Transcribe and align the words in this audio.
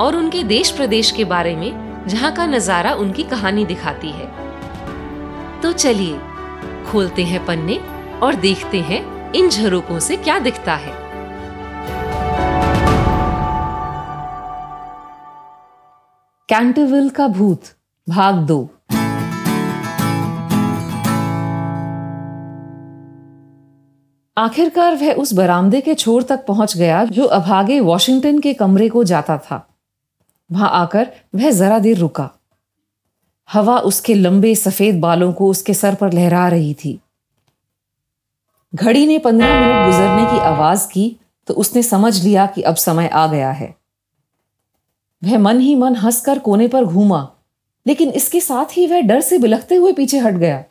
और 0.00 0.16
उनके 0.16 0.42
देश 0.42 0.70
प्रदेश 0.70 1.10
के 1.10 1.24
बारे 1.24 1.56
में, 1.56 2.06
जहाँ 2.08 2.32
का 2.32 2.46
नज़ारा 2.46 2.94
उनकी 2.94 3.22
कहानी 3.22 3.64
दिखाती 3.64 4.10
है। 4.10 4.30
तो 5.62 5.72
चलिए, 5.72 6.18
खोलते 6.86 7.24
हैं 7.24 7.44
पन्ने 7.46 7.78
और 8.22 8.34
देखते 8.34 8.80
हैं 8.80 9.32
इन 9.32 9.48
झरोकों 9.48 9.98
से 9.98 10.16
क्या 10.16 10.38
दिखता 10.38 10.74
है। 10.74 10.92
कैंटरविल 16.48 17.08
का 17.10 17.28
भूत, 17.28 17.62
भाग 18.06 18.34
दो। 18.34 18.68
आखिरकार 24.36 24.94
वह 24.96 25.12
उस 25.12 25.32
बरामदे 25.34 25.80
के 25.80 25.94
छोर 25.94 26.22
तक 26.22 26.44
पहुँच 26.46 26.76
गया 26.76 27.04
जो 27.04 27.24
अभागे 27.24 27.80
वॉशिंगटन 27.80 28.38
के 28.38 28.52
कमरे 28.54 28.88
को 28.88 29.04
जाता 29.04 29.38
था। 29.38 29.67
वहाँ 30.50 30.70
आकर 30.72 31.12
वह 31.34 31.50
जरा 31.50 31.78
देर 31.78 31.98
रुका। 31.98 32.30
हवा 33.48 33.78
उसके 33.80 34.14
लंबे 34.14 34.54
सफ़ेद 34.54 35.00
बालों 35.00 35.32
को 35.32 35.50
उसके 35.50 35.74
सर 35.74 35.94
पर 35.94 36.12
लहरा 36.12 36.48
रही 36.48 36.74
थी। 36.74 36.98
घड़ी 38.74 39.06
ने 39.06 39.18
पंद्रह 39.18 39.60
मिनट 39.60 39.86
गुजरने 39.86 40.24
की 40.24 40.38
आवाज़ 40.38 40.86
की 40.88 41.16
तो 41.48 41.54
उसने 41.54 41.82
समझ 41.82 42.24
लिया 42.24 42.46
कि 42.46 42.62
अब 42.62 42.74
समय 42.74 43.08
आ 43.08 43.26
गया 43.26 43.50
है। 43.50 43.74
वह 45.22 45.38
मन 45.38 45.60
ही 45.60 45.74
मन 45.74 45.96
हंसकर 45.96 46.38
कोने 46.38 46.68
पर 46.68 46.84
घूमा, 46.84 47.28
लेकिन 47.86 48.10
इसके 48.10 48.40
साथ 48.40 48.76
ही 48.76 48.86
वह 48.86 49.00
डर 49.00 49.20
से 49.20 49.38
बिलखते 49.38 49.74
हुए 49.74 49.92
पीछे 49.92 50.18
हट 50.18 50.34
गया। 50.34 50.64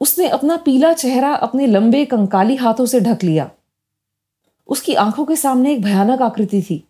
उसने 0.00 0.28
अपना 0.28 0.56
पीला 0.56 0.92
चेहरा 0.92 1.34
अपने 1.34 1.66
लंबे 1.66 2.04
कंकाली 2.04 2.56
हाथों 2.56 2.86
से 2.86 3.00
ढक 3.00 3.24
लिया। 3.24 3.50
उसकी 4.68 4.94
आँखों 4.94 5.24
के 5.24 5.36
सामने 5.36 5.72
एक 5.72 5.82
भयानक 5.82 6.22
आकृति 6.22 6.62
थी। 6.62 6.84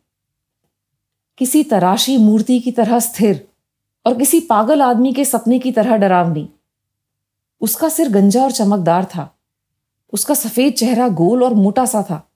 किसी 1.40 1.64
तराशी 1.64 2.16
मूर्ति 2.16 2.60
की 2.60 2.72
तरह 2.72 2.98
स्थिर 2.98 3.48
और 4.06 4.18
किसी 4.18 4.40
पागल 4.40 4.82
आदमी 4.82 5.12
के 5.12 5.24
सपने 5.24 5.58
की 5.58 5.72
तरह 5.72 5.96
डरावनी। 5.96 6.48
उसका 7.60 7.88
सिर 7.88 8.08
गंजा 8.08 8.42
और 8.42 8.52
चमकदार 8.52 9.04
था। 9.04 9.38
उसका 10.12 10.34
सफ़ेद 10.34 10.72
चेहरा 10.72 11.08
गोल 11.08 11.44
और 11.44 11.54
मोटा 11.54 11.84
सा 11.84 12.02
था। 12.02 12.30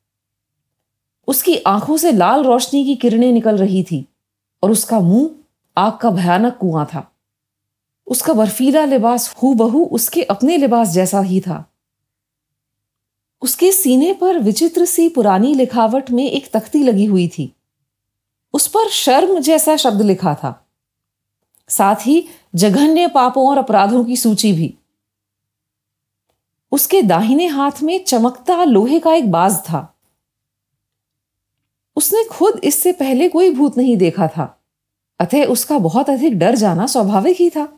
उसकी 1.29 1.57
आँखों 1.57 1.97
से 1.97 2.13
लाल 2.13 2.45
रोशनी 2.45 2.85
की 2.85 2.97
किरणें 2.97 3.33
निकल 3.33 3.57
रही 3.57 3.83
थी 3.83 4.09
और 4.63 4.71
उसका 4.71 5.01
मुँह 5.01 5.31
आग 5.77 5.99
का 5.99 6.11
भयानक 6.11 6.57
कुआँ 6.57 6.87
था। 6.87 7.13
उसका 8.07 8.33
बर्फीला 8.33 8.85
लिबास 8.85 9.35
हु 9.43 9.55
बहू 9.55 9.85
उसके 9.85 10.23
अपने 10.23 10.57
लिबास 10.57 10.89
जैसा 10.89 11.21
ही 11.21 11.41
था। 11.41 11.73
उसके 13.43 13.73
सीने 13.73 14.13
पर 14.13 14.39
विचित्र 14.39 14.85
सी 14.85 15.09
पुरानी 15.09 15.55
लिखावट 15.55 16.11
में 16.11 16.31
एक 16.31 16.51
तख्ती 16.53 16.83
लगी 16.83 17.05
हुई 17.05 17.29
थी। 17.29 17.54
उस 18.55 18.67
पर 18.67 18.89
शर्म 18.89 19.41
जैसा 19.41 19.77
शब्द 19.77 20.03
लिखा 20.03 20.35
था। 20.35 20.67
साथ 21.69 21.97
ही 22.07 22.29
जघन्य 22.55 23.07
पापों 23.09 23.49
और 23.49 23.59
अपराधों 23.59 24.05
की 24.05 24.17
सूची 24.17 24.53
भी। 24.53 24.79
उसके 26.73 27.03
दाहिने 27.03 27.47
हाथ 27.47 27.83
में 27.83 28.05
चमकता 28.05 28.65
लोहे 28.65 28.99
का 28.99 29.15
एक 29.15 29.31
बाज 29.31 29.59
था। 29.61 29.97
उसने 31.97 32.25
खुद 32.25 32.61
इससे 32.65 32.93
पहले 32.93 33.29
कोई 33.29 33.51
भूत 33.51 33.79
नहीं 33.79 33.97
देखा 33.97 34.29
था। 34.29 34.61
अतः 35.21 35.45
उसका 35.45 35.79
बहुत 35.79 36.11
अधिक 36.11 36.39
डर 36.39 36.55
जाना 36.55 36.87
स्वाभाविक 36.87 37.37
ही 37.37 37.51
था। 37.51 37.69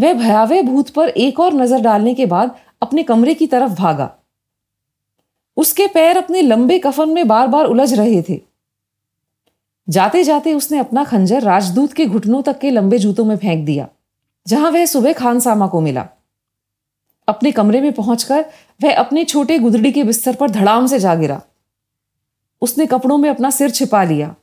वह 0.00 0.14
भयावह 0.14 0.62
भूत 0.62 0.90
पर 0.90 1.08
एक 1.08 1.40
और 1.40 1.54
नज़र 1.54 1.80
डालने 1.80 2.14
के 2.14 2.26
बाद 2.26 2.56
अपने 2.82 3.02
कमरे 3.02 3.34
की 3.34 3.46
तरफ़ 3.46 3.72
भागा। 3.72 4.18
उसके 5.56 5.86
पैर 5.86 6.16
अपने 6.16 6.42
लंबे 6.42 6.78
कफन 6.78 7.08
में 7.08 7.28
बार 7.28 7.48
बार 7.48 7.64
उलझ 7.64 7.94
रहे 7.94 8.22
थे। 8.22 8.47
जाते 9.88 10.22
जाते 10.24 10.52
उसने 10.54 10.78
अपना 10.78 11.04
खंजर 11.04 11.42
राजदूत 11.42 11.92
के 11.92 12.06
घुटनों 12.06 12.42
तक 12.42 12.58
के 12.58 12.70
लंबे 12.70 12.98
जूतों 12.98 13.24
में 13.24 13.36
फेंक 13.36 13.64
दिया, 13.66 13.88
जहाँ 14.46 14.70
वह 14.70 14.86
सुबह 14.86 15.12
खानसामा 15.12 15.66
को 15.66 15.80
मिला। 15.80 16.06
अपने 17.28 17.52
कमरे 17.52 17.80
में 17.80 17.92
पहुंचकर 17.92 18.44
वह 18.80 18.96
अपने 18.96 19.24
छोटे 19.24 19.58
गुदड़ी 19.58 19.92
के 19.92 20.04
बिस्तर 20.04 20.34
पर 20.34 20.50
धड़ाम 20.50 20.86
से 20.86 20.98
जा 20.98 21.14
गिरा। 21.14 21.40
उसने 22.62 22.86
कपड़ों 22.86 23.16
में 23.18 23.28
अपना 23.30 23.50
सिर 23.50 23.70
छिपा 23.70 24.02
लिया। 24.04 24.34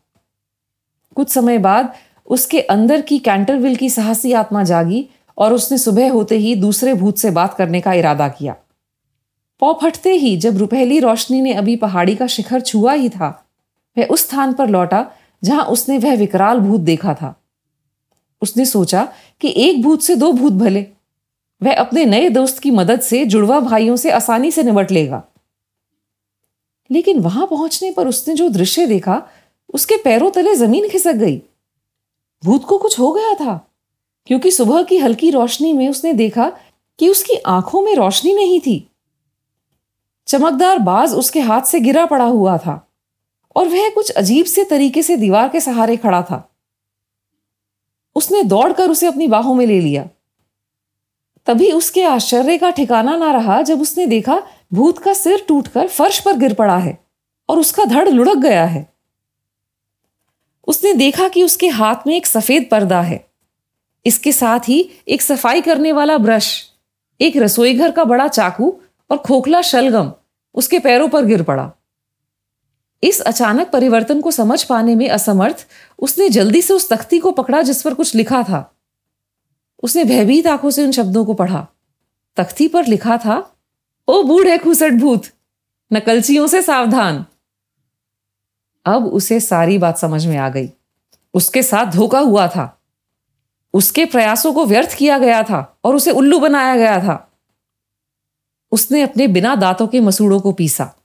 कुछ 1.18 1.30
समय 1.30 1.58
बाद 1.58 1.94
उसके 2.28 2.62
अंदर 2.62 3.02
की 3.02 3.18
कैंटरविल 3.20 3.76
की 3.76 3.90
साहसी 3.90 4.32
आत्मा 4.34 4.64
जागी 4.64 5.08
और 5.38 5.54
उसने 5.54 5.78
सुबह 5.78 6.12
होते 6.12 6.38
ही 6.38 6.56
दूसरे 6.56 6.94
भूत 6.94 7.18
से 7.18 7.32
बात 7.32 7.54
करने 7.54 7.82
का 7.82 7.94
इरादा 7.94 8.28
किया। 8.30 8.56
पौ 9.62 9.74
फटते 9.74 10.14
ही 10.14 10.36
जब 10.38 10.58
रुपहली 10.58 11.00
रोशनी 11.00 11.42
ने 11.42 11.54
अभी 11.54 11.76
पहाड़ी 11.76 12.16
का 12.16 12.28
शिखर 12.28 12.62
छुआ 12.62 12.94
ही 12.94 13.10
था, 13.10 13.30
वह 13.98 14.06
उस 14.06 14.22
स्थान 14.22 14.54
पर 14.54 14.70
लौटा 14.70 15.06
जहाँ 15.44 15.66
उसने 15.66 15.98
वह 15.98 16.16
विकराल 16.16 16.60
भूत 16.60 16.82
देखा 16.82 17.14
था। 17.14 17.42
उसने 18.42 18.66
सोचा 18.66 19.14
कि 19.42 19.54
एक 19.58 19.82
भूत 19.82 20.02
से 20.02 20.16
दो 20.16 20.32
भूत 20.32 20.54
भले। 20.54 20.88
वह 21.64 21.76
अपने 21.76 22.06
नए 22.06 22.30
दोस्त 22.30 22.60
की 22.60 22.72
मदद 22.72 23.00
से 23.00 23.26
जुड़वा 23.26 23.60
भाइयों 23.60 23.96
से 23.96 24.12
आसानी 24.12 24.52
से 24.52 24.64
निबट 24.64 24.92
लेगा। 24.92 25.24
लेकिन 26.92 27.20
वहाँ 27.20 27.48
पहुँचने 27.48 27.92
पर 27.92 28.08
उसने 28.08 28.34
जो 28.34 28.50
दृश्य 28.50 28.88
देखा, 28.88 29.22
उसके 29.74 29.98
पैरों 29.98 30.32
तले 30.32 30.56
ज़मीन 30.56 30.90
खिसक 30.90 31.14
गई। 31.14 31.42
भूत 32.44 32.66
को 32.66 32.78
कुछ 32.78 33.00
हो 33.00 33.12
गया 33.12 33.34
था, 33.34 33.72
क्योंकि 34.26 34.52
सुबह 34.52 34.84
की 34.84 34.98
हल्की 34.98 35.30
रोशनी 35.32 35.74
में 35.74 35.90
उसने 35.90 36.14
देखा 36.14 36.52
कि 37.00 37.10
उसकी 37.10 37.36
आँखों 37.36 37.82
में 37.82 37.96
रोशनी 37.96 38.34
नहीं 38.34 38.60
थी। 38.60 38.90
चमकदार 40.28 40.80
बाज 40.80 41.14
उसके 41.14 41.40
हाथ 41.40 41.62
से 41.62 41.80
गिरा 41.80 42.06
पड़ा 42.06 42.26
हुआ 42.26 42.58
था। 42.58 42.88
और 43.56 43.68
वह 43.68 43.90
कुछ 43.90 44.10
अजीब 44.12 44.46
से 44.46 44.64
तरीके 44.64 45.04
से 45.04 45.18
दीवार 45.18 45.50
के 45.50 45.62
सहारे 45.62 45.98
खड़ा 45.98 46.22
था। 46.22 46.42
उसने 48.16 48.44
दौड़कर 48.44 48.90
उसे 48.90 49.08
अपनी 49.08 49.28
बाहों 49.28 49.56
में 49.56 49.66
ले 49.66 49.80
लिया। 49.82 50.08
तभी 51.48 51.72
उसके 51.72 52.04
आश्चर्य 52.04 52.58
का 52.58 52.70
ठिकाना 52.70 53.16
ना 53.18 53.32
रहा 53.32 53.62
जब 53.62 53.82
उसने 53.82 54.06
देखा 54.06 54.42
भूत 54.74 55.00
का 55.00 55.14
सिर 55.14 55.46
टूटकर 55.48 55.88
फर्श 55.88 56.20
पर 56.20 56.38
गिर 56.38 56.54
पड़ा 56.54 56.78
है 56.78 56.98
और 57.50 57.60
उसका 57.60 57.86
धड़ 57.86 58.08
लुढ़क 58.10 58.38
गया 58.38 58.66
है। 58.66 58.88
उसने 60.68 60.94
देखा 60.94 61.28
कि 61.28 61.44
उसके 61.44 61.68
हाथ 61.70 62.08
में 62.08 62.16
एक 62.16 62.26
सफ़ेद 62.26 62.68
पर्दा 62.72 63.02
है। 63.02 63.26
इसके 64.06 64.32
साथ 64.32 64.70
ही 64.70 64.80
एक 65.08 65.22
सफ़ाई 65.22 65.62
करने 65.62 65.92
वाला 65.92 66.18
ब्रश, 66.18 66.48
एक 67.20 67.38
रसोई 67.38 67.74
घर 67.74 67.92
का 67.92 68.04
बड़ा 68.04 68.28
चाकू 68.28 68.74
और 69.10 69.18
खोखला 69.18 69.62
शलगम 69.62 70.12
उसके 70.56 70.80
पैरों 70.80 71.08
पर 71.08 71.26
गिर 71.26 71.44
पड़ा। 71.44 71.72
इस 73.04 73.20
अचानक 73.22 73.70
परिवर्तन 73.70 74.22
को 74.22 74.32
समझ 74.32 74.64
पाने 74.64 74.96
में 74.96 75.10
असमर्थ, 75.10 75.68
उसने 76.00 76.30
जल्दी 76.30 76.62
से 76.62 76.74
उस 76.74 76.90
तख्ती 76.90 77.20
को 77.20 77.32
पकड़ा 77.32 77.62
जिस 77.62 77.82
पर 77.82 77.94
कुछ 77.94 78.16
लिखा 78.16 78.44
था। 78.44 78.76
उसने 79.84 80.04
भयभीत 80.04 80.48
आँखों 80.48 80.70
से 80.70 80.86
उन 80.86 80.92
शब्दों 80.92 81.26
को 81.26 81.34
पढ़ा। 81.34 81.68
तख्ती 82.38 82.68
पर 82.68 82.86
लिखा 82.86 83.18
था, 83.18 83.56
ओ 84.08 84.24
बूढ़े 84.24 84.58
खुसट 84.58 84.94
भूत, 84.94 85.24
नकलचियों 85.94 86.48
से 86.48 86.62
सावधान। 86.62 87.26
अब 88.86 89.06
उसे 89.06 89.40
सारी 89.40 89.78
बात 89.78 89.98
समझ 89.98 90.26
में 90.26 90.38
आ 90.38 90.50
गई। 90.50 90.70
उसके 91.34 91.64
साथ 91.64 91.86
धोखा 91.86 92.20
हुआ 92.20 92.48
था। 92.48 92.82
उसके 93.74 94.06
प्रयासों 94.06 94.54
को 94.54 94.66
व्यर्थ 94.66 94.98
किया 94.98 95.18
गया 95.18 95.44
था 95.44 95.80
और 95.84 95.96
उसे 95.96 96.12
उल्लू 96.12 96.40
बनाया 96.40 96.76
गया 96.76 97.00
था। 97.00 97.32
उसने 98.72 99.02
अपने 99.02 99.28
बिना 99.28 99.56
दांतों 99.56 99.88
के 99.88 100.00
मसूड़ों 100.00 100.40
को 100.40 100.52
पीसा। 100.52 100.96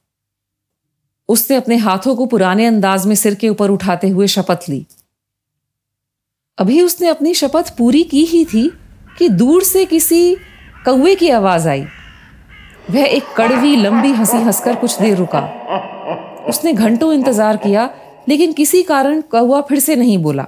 उसने 1.30 1.56
अपने 1.56 1.76
हाथों 1.76 2.14
को 2.16 2.26
पुराने 2.26 2.66
अंदाज 2.66 3.06
में 3.06 3.14
सिर 3.14 3.34
के 3.34 3.48
ऊपर 3.48 3.70
उठाते 3.70 4.08
हुए 4.08 4.26
शपथ 4.26 4.68
ली। 4.68 4.86
अभी 6.58 6.80
उसने 6.82 7.08
अपनी 7.08 7.34
शपथ 7.34 7.76
पूरी 7.76 8.02
की 8.04 8.24
ही 8.24 8.44
थी 8.44 8.68
कि 9.18 9.28
दूर 9.28 9.62
से 9.62 9.84
किसी 9.84 10.34
कौए 10.84 11.14
की 11.14 11.30
आवाज़ 11.30 11.68
आई। 11.68 11.84
वह 12.90 13.04
एक 13.04 13.32
कड़वी, 13.36 13.76
लंबी 13.76 14.10
हँसी 14.12 14.36
हंसकर 14.36 14.74
कुछ 14.74 15.00
देर 15.00 15.16
रुका। 15.16 15.40
उसने 16.48 16.72
घंटों 16.72 17.12
इंतज़ार 17.12 17.56
किया, 17.56 17.88
लेकिन 18.28 18.52
किसी 18.52 18.82
कारण 18.82 19.20
कौआ 19.20 19.60
फिर 19.60 19.78
से 19.78 19.96
नहीं 19.96 20.18
बोला। 20.18 20.46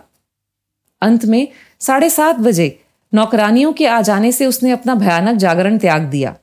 अंत 1.03 1.25
में 1.25 1.49
साढ़े 1.81 2.11
सात 2.11 2.37
बजे 2.37 2.79
नौकरानियों 3.13 3.73
के 3.73 3.87
आ 3.87 4.01
जाने 4.01 4.33
से 4.33 4.47
उसने 4.47 4.71
अपना 4.71 4.95
भयानक 4.95 5.37
जागरण 5.37 5.79
त्याग 5.79 6.03
दिया। 6.03 6.35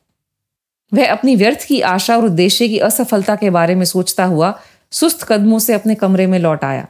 वह 0.93 1.11
अपनी 1.11 1.35
व्यर्थ 1.35 1.65
की 1.67 1.81
आशा 1.81 2.17
और 2.17 2.25
उद्देश्य 2.25 2.67
की 2.67 2.79
असफलता 2.79 3.35
के 3.35 3.49
बारे 3.49 3.75
में 3.75 3.85
सोचता 3.85 4.25
हुआ 4.25 4.59
सुस्त 4.91 5.23
कदमों 5.23 5.59
से 5.59 5.73
अपने 5.73 5.95
कमरे 5.95 6.27
में 6.27 6.39
लौट 6.39 6.63
आया। 6.63 6.87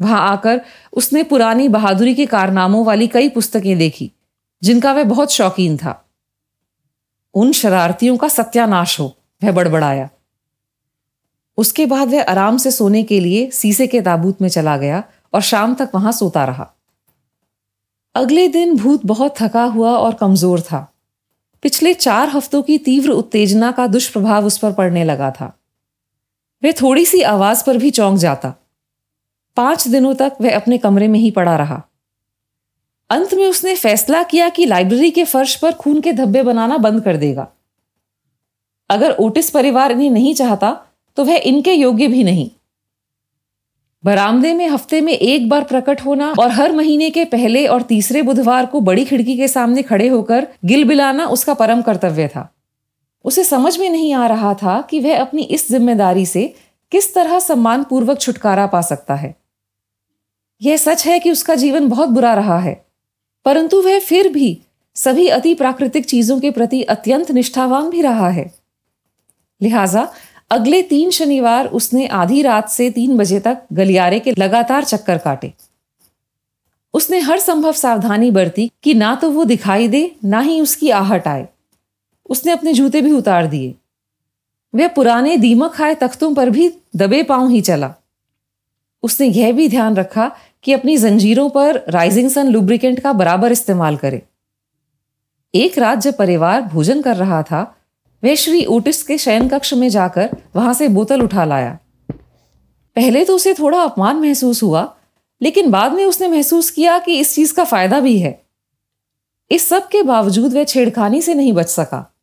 वहाँ 0.00 0.20
आकर 0.30 0.60
उसने 0.92 1.22
पुरानी 1.22 1.68
बहादुरी 1.68 2.14
के 2.14 2.26
कारनामों 2.26 2.84
वाली 2.84 3.06
कई 3.06 3.28
पुस्तकें 3.28 3.78
देखी, 3.78 4.12
जिनका 4.62 4.92
वह 4.92 5.04
बहुत 5.04 5.32
शौकीन 5.32 5.76
था। 5.76 6.08
उन 7.34 7.52
शरारतियों 7.52 8.16
का 8.16 8.28
सत्यानाश 8.28 9.00
हो, 9.00 9.16
वह 9.44 9.52
बड़बड़ाया। 9.52 10.08
उसके 11.58 11.86
बाद 11.86 12.08
वह 12.08 12.22
आराम 12.22 12.56
से 12.56 12.70
सोने 12.70 13.02
के 13.02 13.20
लिए 13.20 13.50
सीसे 13.50 13.86
के 13.86 14.00
ताबूत 14.00 14.42
में 14.42 14.48
चला 14.48 14.76
गया 14.76 15.02
और 15.34 15.40
शाम 15.40 15.74
तक 15.74 15.90
वहाँ 15.94 16.12
सोता 16.12 16.44
रहा। 16.44 16.74
अगले 18.14 18.48
दिन 18.48 18.76
भूत 18.76 19.06
बहुत 19.06 19.34
थका 19.42 19.64
हुआ 19.64 19.90
और 19.90 20.14
कमज़ोर 20.14 20.60
था। 20.60 20.91
पिछले 21.62 21.94
चार 21.94 22.28
हफ्तों 22.28 22.62
की 22.62 22.78
तीव्र 22.78 23.10
उत्तेजना 23.10 23.70
का 23.72 23.86
दुष्प्रभाव 23.86 24.46
उस 24.46 24.58
पर 24.58 24.72
पड़ने 24.72 25.04
लगा 25.04 25.30
था। 25.30 25.52
वह 26.62 26.72
थोड़ी 26.72 27.04
सी 27.06 27.22
आवाज़ 27.22 27.64
पर 27.64 27.76
भी 27.76 27.90
चौंक 27.90 28.18
जाता। 28.18 28.54
पाँच 29.56 29.88
दिनों 29.88 30.14
तक 30.14 30.32
वह 30.40 30.56
अपने 30.56 30.78
कमरे 30.78 31.08
में 31.08 31.18
ही 31.20 31.30
पड़ा 31.30 31.56
रहा। 31.56 31.82
अंत 33.10 33.34
में 33.34 33.46
उसने 33.46 33.74
फैसला 33.76 34.22
किया 34.22 34.48
कि 34.48 34.66
लाइब्रेरी 34.66 35.10
के 35.10 35.24
फर्श 35.24 35.56
पर 35.56 35.72
खून 35.72 36.00
के 36.00 36.12
धब्बे 36.12 36.42
बनाना 36.42 36.76
बंद 36.78 37.02
कर 37.04 37.16
देगा। 37.16 37.46
अगर 38.90 39.10
ओटिस 39.10 39.50
परिवार 39.50 39.92
इन्हें 39.92 40.10
नहीं 40.10 40.34
चाहता 40.34 40.76
तो 41.16 41.24
वह 41.24 41.36
इनके 41.36 41.72
योग्य 41.72 42.08
भी 42.08 42.24
नहीं। 42.24 42.50
बरामदे 44.04 44.52
में 44.54 44.68
हफ़्ते 44.68 45.00
में 45.00 45.12
एक 45.12 45.48
बार 45.48 45.64
प्रकट 45.64 46.00
होना 46.00 46.32
और 46.38 46.50
हर 46.50 46.72
महीने 46.72 47.10
के 47.10 47.24
पहले 47.24 47.66
और 47.66 47.82
तीसरे 47.82 48.22
बुधवार 48.22 48.66
को 48.66 48.80
बड़ी 48.80 49.04
खिड़की 49.04 49.36
के 49.36 49.48
सामने 49.48 49.82
खड़े 49.82 50.08
होकर 50.08 50.46
गिल 50.64 50.84
बिलाना 50.84 51.26
उसका 51.26 51.54
परम 51.54 51.82
कर्तव्य 51.82 52.28
था। 52.28 52.48
उसे 53.24 53.44
समझ 53.44 53.78
में 53.78 53.88
नहीं 53.90 54.12
आ 54.14 54.26
रहा 54.26 54.54
था 54.54 54.80
कि 54.80 55.00
वह 55.00 55.20
अपनी 55.20 55.42
इस 55.42 55.68
ज़िम्मेदारी 55.68 56.26
से 56.26 56.42
किस 56.92 57.14
तरह 57.14 57.38
सम्मान 57.38 57.84
पूर्वक 57.84 58.20
छुटकारा 58.20 58.66
पा 58.66 58.80
सकता 58.82 59.14
है। 59.14 59.34
यह 60.62 60.76
सच 60.76 61.06
है 61.06 61.18
कि 61.18 61.30
उसका 61.30 61.54
जीवन 61.54 61.88
बहुत 61.88 62.08
बुरा 62.08 62.34
रहा 62.34 62.58
है, 62.58 62.74
परंतु 63.46 63.80
वह 63.82 63.98
फिर 64.00 64.28
भी 64.28 64.58
सभी 64.96 65.28
अति 65.28 65.54
प्राकृतिक 65.54 66.06
चीज़ों 66.06 66.38
के 66.40 66.50
प्रति 66.50 66.82
अत्यंत 66.84 67.30
निष्ठावान 67.30 67.90
भी 67.90 68.02
रहा 68.02 68.28
है। 68.30 68.50
लिहाजा 69.60 70.08
अगले 70.52 70.82
तीन 70.82 71.10
शनिवार 71.10 71.66
उसने 71.66 72.06
आधी 72.06 72.42
रात 72.42 72.68
से 72.68 72.90
तीन 72.90 73.16
बजे 73.18 73.40
तक 73.40 73.62
गलियारे 73.72 74.18
के 74.20 74.32
लगातार 74.38 74.84
चक्कर 74.84 75.18
काटे। 75.18 75.52
उसने 76.94 77.18
हर 77.20 77.38
संभव 77.38 77.72
सावधानी 77.72 78.30
बरती 78.30 78.70
कि 78.82 78.94
ना 78.94 79.14
तो 79.14 79.30
वो 79.30 79.44
दिखाई 79.44 79.88
दे, 79.88 80.16
ना 80.24 80.40
ही 80.40 80.60
उसकी 80.60 80.90
आहट 80.90 81.28
आए। 81.28 81.48
उसने 82.30 82.52
अपने 82.52 82.72
जूते 82.72 83.02
भी 83.02 83.12
उतार 83.12 83.46
दिए। 83.46 83.74
वह 84.74 84.88
पुराने 84.88 85.36
दीमक 85.36 85.72
खाए 85.72 85.94
तख्तों 85.94 86.34
पर 86.34 86.50
भी 86.50 86.72
दबे 86.96 87.22
पाँव 87.22 87.48
ही 87.48 87.60
चला। 87.60 87.94
उसने 89.02 89.26
यह 89.26 89.52
भी 89.52 89.68
ध्यान 89.68 89.96
रखा 89.96 90.30
कि 90.62 90.72
अपनी 90.72 90.96
जंजीरों 90.96 91.48
पर 91.50 91.84
राइजिंग 91.88 92.30
सन 92.30 92.48
लुब्रिकेंट 92.48 93.00
का 93.00 93.12
बराबर 93.12 93.52
इस्तेमाल 93.52 93.96
करे। 93.96 94.22
एक 95.54 95.78
रात 95.78 95.98
जब 95.98 96.16
परिवार 96.16 96.62
भोजन 96.62 97.02
कर 97.02 97.16
रहा 97.16 97.42
था 97.42 97.62
वह 98.24 98.34
श्री 98.34 98.64
ओटिस 98.64 99.02
के 99.02 99.18
शयन 99.18 99.48
कक्ष 99.48 99.74
में 99.74 99.88
जाकर 99.88 100.30
वहाँ 100.56 100.74
से 100.74 100.88
बोतल 100.88 101.22
उठा 101.22 101.44
लाया। 101.44 101.78
पहले 102.96 103.24
तो 103.24 103.34
उसे 103.34 103.54
थोड़ा 103.54 103.82
अपमान 103.82 104.16
महसूस 104.16 104.62
हुआ, 104.62 104.96
लेकिन 105.42 105.70
बाद 105.70 105.92
में 105.92 106.04
उसने 106.04 106.28
महसूस 106.28 106.70
किया 106.70 106.98
कि 106.98 107.18
इस 107.18 107.34
चीज़ 107.34 107.54
का 107.54 107.64
फ़ायदा 107.64 108.00
भी 108.00 108.18
है। 108.18 108.42
इस 109.50 109.68
सब 109.68 109.88
के 109.88 110.02
बावजूद 110.02 110.52
वह 110.52 110.64
छेड़खानी 110.64 111.22
से 111.22 111.34
नहीं 111.34 111.52
बच 111.52 111.68
सका। 111.68 112.14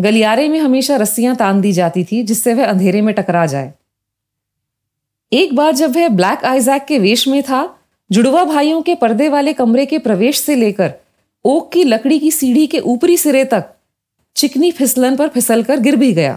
गलियारे 0.00 0.48
में 0.48 0.60
हमेशा 0.60 0.96
रस्सियाँ 0.96 1.36
तान 1.36 1.60
दी 1.60 1.72
जाती 1.72 2.04
थी, 2.04 2.22
जिससे 2.22 2.54
वह 2.54 2.66
अंधेरे 2.66 3.02
में 3.02 3.14
टकरा 3.14 3.46
जाए। 3.46 3.74
एक 5.32 5.56
बार 5.56 5.74
जब 5.74 5.96
वह 5.96 6.08
ब्लैक 6.08 6.44
आइजैक 6.44 6.84
के 6.84 6.98
वेश 6.98 7.28
में 7.28 7.42
था, 7.42 7.78
जुड़वा 8.12 8.44
भाइयों 8.44 8.82
के 8.82 8.94
पर्दे 8.94 9.28
वाले 9.28 9.52
कमरे 9.52 9.86
के 9.86 9.98
प्रवेश 9.98 10.40
से 10.40 10.54
लेकर 10.56 10.94
ओक 11.44 11.72
की 11.72 11.84
लकड़ी 11.84 12.18
की 12.18 12.30
सीढ़ी 12.30 12.66
के 12.66 12.80
ऊपरी 12.80 13.16
सिरे 13.16 13.44
तक 13.44 13.74
चिकनी 14.38 14.70
फिसलन 14.72 15.16
पर 15.16 15.28
फिसलकर 15.28 15.80
गिर 15.80 15.96
भी 15.96 16.12
गया। 16.12 16.36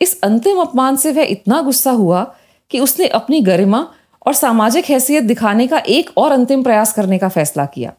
इस 0.00 0.20
अंतिम 0.20 0.58
अपमान 0.60 0.96
से 0.96 1.12
वह 1.12 1.22
इतना 1.22 1.60
गुस्सा 1.60 1.90
हुआ 1.90 2.22
कि 2.70 2.80
उसने 2.80 3.06
अपनी 3.06 3.40
गरिमा 3.40 3.80
और 4.26 4.34
सामाजिक 4.34 4.84
हैसियत 4.84 5.24
दिखाने 5.24 5.66
का 5.66 5.78
एक 5.78 6.10
और 6.16 6.32
अंतिम 6.32 6.62
प्रयास 6.62 6.92
करने 6.92 7.18
का 7.18 7.28
फैसला 7.28 7.66
किया। 7.66 7.92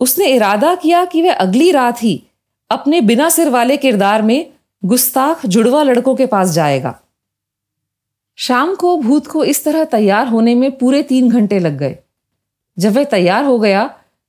उसने 0.00 0.26
इरादा 0.26 0.74
किया 0.74 1.04
कि 1.04 1.22
वह 1.22 1.34
अगली 1.34 1.70
रात 1.70 2.02
ही 2.02 2.22
अपने 2.70 3.00
बिना 3.00 3.28
सिर 3.28 3.48
वाले 3.48 3.76
किरदार 3.76 4.22
में 4.22 4.52
गुस्ताख 4.82 5.44
जुड़वा 5.46 5.82
लड़कों 5.82 6.14
के 6.14 6.26
पास 6.26 6.50
जाएगा। 6.50 6.98
शाम 8.38 8.74
को 8.74 8.96
भूत 8.96 9.26
को 9.26 9.44
इस 9.44 9.64
तरह 9.64 9.84
तैयार 9.84 10.26
होने 10.28 10.54
में 10.54 10.70
पूरे 10.78 11.02
तीन 11.02 11.30
घंटे 11.30 11.58
लग 11.58 11.76
गए। 11.78 11.96
जब 12.78 12.92
वह 12.92 13.04
तैयार 13.04 13.44
हो 13.44 13.58
गया 13.58 13.86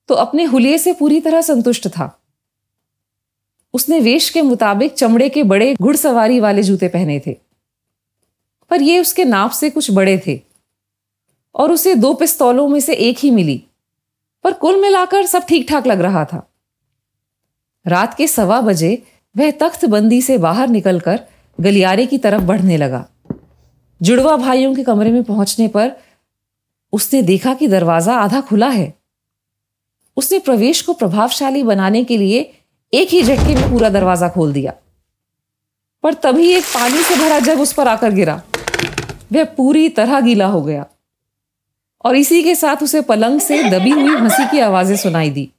तो 0.09 0.15
अपने 0.15 0.44
हुलिये 0.44 0.77
से 0.77 0.94
पूरी 0.94 1.19
तरह 1.19 1.41
संतुष्ट 1.41 1.88
था। 1.88 2.11
उसने 3.75 4.00
वेश 4.00 4.30
के 4.30 4.42
मुताबिक 4.42 4.94
चमड़े 4.94 5.30
के 5.30 5.44
बड़े 5.44 5.74
घुड़सवारी 5.75 6.39
वाले 6.39 6.63
जूते 6.63 6.88
पहने 6.88 7.19
थे। 7.19 7.36
पर 8.72 8.81
ये 8.81 9.00
उसके 9.00 9.24
नाप 9.25 9.51
से 9.51 9.69
कुछ 9.69 9.92
बड़े 9.92 10.18
थे 10.27 10.39
और 11.56 11.72
उसे 11.72 11.95
दो 11.95 12.13
पिस्तौलों 12.13 12.68
में 12.68 12.80
से 12.80 12.94
एक 12.94 13.18
ही 13.19 13.31
मिली, 13.31 13.63
पर 14.44 14.54
कुल 14.54 14.81
मिलाकर 14.81 15.25
सब 15.25 15.45
ठीक 15.45 15.68
ठाक 15.69 15.88
लग 15.88 16.01
रहा 16.01 16.25
था। 16.25 16.48
रात 17.86 18.13
के 18.13 18.27
सवा 18.27 18.62
बजे 18.62 19.01
वह 19.36 19.51
तख्त 19.51 19.86
बंदी 19.86 20.21
से 20.21 20.38
बाहर 20.38 20.68
निकलकर 20.69 21.19
गलियारे 21.60 22.06
की 22.06 22.18
तरफ़ 22.18 22.44
बढ़ने 22.44 22.78
लगा। 22.78 23.06
जुड़वा 24.01 24.36
भाइयों 24.38 24.74
के 24.75 24.83
कमरे 24.83 25.12
में 25.12 25.24
पहुँचने 25.24 25.68
पर 25.68 25.92
उसने 26.94 27.21
देखा 27.24 27.54
कि 27.54 27.68
दरवाज़ा 27.68 28.16
आधा 28.16 28.42
खुला 28.42 28.69
है। 28.69 28.94
उसने 30.18 30.39
प्रवेश 30.39 30.81
को 30.81 30.94
प्रभावशाली 30.94 31.63
बनाने 31.63 32.04
के 32.04 32.18
लिए 32.18 32.51
एक 32.95 33.09
ही 33.09 33.24
झटके 33.24 33.56
में 33.56 33.71
पूरा 33.71 33.89
दरवाज़ा 33.89 34.30
खोल 34.30 34.53
दिया। 34.53 34.74
पर 36.03 36.13
तभी 36.13 36.51
एक 36.51 36.63
पानी 36.63 37.03
से 37.03 37.15
भरा 37.15 37.39
जग 37.39 37.59
उस 37.59 37.74
पर 37.74 37.88
आकर 37.88 38.12
गिरा। 38.12 38.42
वह 39.33 39.44
पूरी 39.44 39.89
तरह 39.89 40.19
गीला 40.19 40.47
हो 40.47 40.62
गया। 40.62 40.86
और 42.06 42.15
इसी 42.15 42.44
के 42.44 42.56
साथ 42.56 42.83
उसे 42.83 43.01
पलंग 43.01 43.39
से 43.39 43.63
दबी 43.63 43.89
हुई 43.89 44.15
हँसी 44.15 44.45
की 44.45 44.59
आवाज़ें 44.59 44.95
सुनाई 44.97 45.30
दी। 45.30 45.51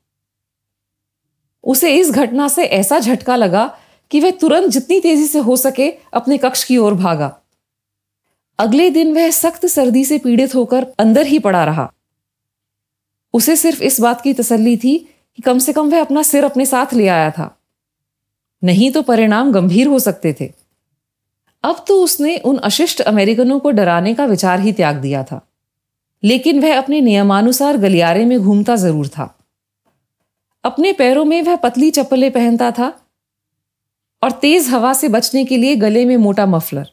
उसे 1.64 1.96
इस 1.96 2.10
घटना 2.10 2.48
से 2.48 2.64
ऐसा 2.64 2.98
झटका 2.98 3.36
लगा 3.36 3.78
कि 4.10 4.20
वह 4.20 4.30
तुरंत 4.30 4.70
जितनी 4.70 5.00
तेज़ी 5.00 5.26
से 5.26 5.38
हो 5.38 5.56
सके 5.56 5.90
अपने 5.90 6.38
कक्ष 6.38 6.64
की 6.64 6.78
ओर 6.78 6.94
भागा। 6.94 7.40
अगले 8.58 8.90
दिन 8.90 9.14
वह 9.14 9.30
सख्त 9.30 9.66
सर्दी 9.66 10.04
से 10.04 10.18
पीड़ित 10.18 10.54
होकर 10.54 10.86
अंदर 10.98 11.26
ही 11.26 11.38
पड़ा 11.38 11.64
रहा। 11.64 11.92
उसे 13.34 13.56
सिर्फ़ 13.56 13.82
इस 13.82 14.00
बात 14.00 14.20
की 14.20 14.34
तसल्ली 14.34 14.76
थी 14.76 15.15
कि 15.36 15.42
कम 15.42 15.58
से 15.58 15.72
कम 15.72 15.90
वह 15.90 16.00
अपना 16.00 16.22
सिर 16.22 16.44
अपने 16.44 16.66
साथ 16.66 16.94
ले 16.94 17.08
आया 17.08 17.30
था। 17.30 17.58
नहीं 18.62 18.90
तो 18.90 19.02
परिणाम 19.02 19.52
गंभीर 19.52 19.86
हो 19.86 19.98
सकते 19.98 20.36
थे। 20.40 20.52
अब 21.64 21.84
तो 21.88 22.02
उसने 22.02 22.36
उन 22.38 22.58
अशिष्ट 22.58 23.00
अमेरिकनों 23.00 23.58
को 23.60 23.70
डराने 23.70 24.14
का 24.14 24.24
विचार 24.24 24.60
ही 24.60 24.72
त्याग 24.72 24.96
दिया 24.96 25.22
था। 25.22 25.40
लेकिन 26.22 26.60
वह 26.60 26.78
अपने 26.78 27.00
नियमानुसार 27.00 27.76
गलियारे 27.76 28.24
में 28.24 28.38
घूमता 28.38 28.76
ज़रूर 28.76 29.08
था। 29.08 29.32
अपने 30.64 30.92
पैरों 30.92 31.24
में 31.24 31.42
वह 31.42 31.56
पतली 31.56 31.90
चप्पलें 31.90 32.30
पहनता 32.30 32.70
था 32.70 32.92
और 34.22 34.30
तेज 34.32 34.68
हवा 34.68 34.92
से 34.92 35.08
बचने 35.08 35.44
के 35.44 35.56
लिए 35.56 35.76
गले 35.76 36.04
में 36.04 36.16
मोटा 36.16 36.46
मफलर। 36.46 36.88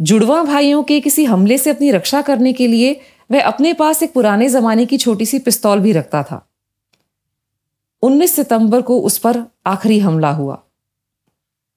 जुड़वा 0.00 0.42
भाइयों 0.42 0.82
के 0.82 1.00
किसी 1.00 1.24
हमले 1.24 1.58
से 1.58 1.70
अपनी 1.70 1.90
रक्षा 1.90 2.22
करने 2.22 2.52
के 2.52 2.66
लिए 2.66 3.00
वह 3.30 3.42
अपने 3.42 3.72
पास 3.72 4.02
एक 4.02 4.12
पुराने 4.12 4.48
जमाने 4.48 4.86
की 4.86 4.98
छोटी 4.98 5.26
सी 5.26 5.38
पिस्तौल 5.38 5.80
भी 5.80 5.92
रखता 5.92 6.22
था। 6.22 6.47
19 8.02 8.36
सितंबर 8.36 8.82
को 8.82 9.00
उस 9.00 9.18
पर 9.18 9.44
आखिरी 9.66 9.98
हमला 9.98 10.30
हुआ। 10.30 10.62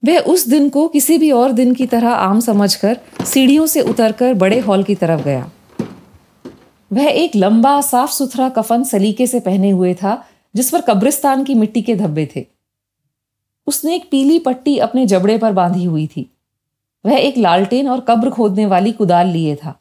वह 0.05 0.19
उस 0.19 0.47
दिन 0.47 0.69
को 0.69 0.87
किसी 0.87 1.17
भी 1.17 1.31
और 1.31 1.51
दिन 1.51 1.73
की 1.73 1.85
तरह 1.85 2.09
आम 2.09 2.39
समझकर 2.39 2.99
सीढ़ियों 3.25 3.65
से 3.65 3.81
उतरकर 3.81 4.33
बड़े 4.33 4.59
हॉल 4.59 4.83
की 4.83 4.95
तरफ़ 4.95 5.21
गया। 5.21 5.51
वह 6.93 7.03
एक 7.03 7.35
लंबा 7.35 7.81
साफ़ 7.81 8.11
सुथरा 8.11 8.49
कफन 8.49 8.83
सलीके 8.83 9.27
से 9.27 9.39
पहने 9.39 9.69
हुए 9.69 9.93
था, 9.93 10.27
जिस 10.55 10.69
पर 10.69 10.81
कब्रिस्तान 10.81 11.43
की 11.43 11.53
मिट्टी 11.53 11.81
के 11.81 11.95
धब्बे 11.95 12.29
थे। 12.35 12.45
उसने 13.67 13.95
एक 13.95 14.09
पीली 14.11 14.39
पट्टी 14.39 14.77
अपने 14.77 15.05
जबड़े 15.05 15.37
पर 15.37 15.51
बांधी 15.51 15.83
हुई 15.83 16.07
थी। 16.07 16.37
वह 17.05 17.13
एक 17.13 17.37
लालटेन 17.37 17.89
और 17.89 17.99
कब्र 17.99 18.29
खोदने 18.29 18.65
वाली 18.65 18.91
कुदाल 18.91 19.27
लिए 19.27 19.55
था। 19.55 19.79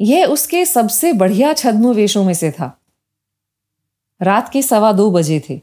यह 0.00 0.26
उसके 0.26 0.64
सबसे 0.64 1.12
बढ़िया 1.12 1.52
छद्म 1.52 1.92
वेशों 1.92 2.24
में 2.24 2.34
से 2.34 2.50
था। 2.50 2.79
रात 4.22 4.48
के 4.48 4.62
सवा 4.62 4.92
दो 4.92 5.10
बजे 5.10 5.42
थे। 5.50 5.60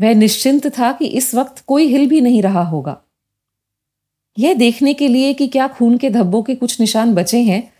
वह 0.00 0.14
निश्चिंत 0.14 0.78
था 0.78 0.92
कि 0.92 1.06
इस 1.06 1.34
वक्त 1.34 1.64
कोई 1.66 1.86
हिल 1.86 2.08
भी 2.08 2.20
नहीं 2.20 2.42
रहा 2.42 2.62
होगा। 2.62 3.02
यह 4.38 4.54
देखने 4.54 4.94
के 4.94 5.08
लिए 5.08 5.34
कि 5.34 5.48
क्या 5.48 5.68
खून 5.68 5.98
के 5.98 6.10
धब्बों 6.10 6.42
के 6.42 6.54
कुछ 6.54 6.80
निशान 6.80 7.14
बचे 7.14 7.42
हैं, 7.42 7.72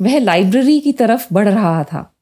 वह 0.00 0.18
लाइब्रेरी 0.18 0.80
की 0.80 0.92
तरफ़ 0.92 1.34
बढ़ 1.34 1.48
रहा 1.48 1.84
था। 1.84 2.14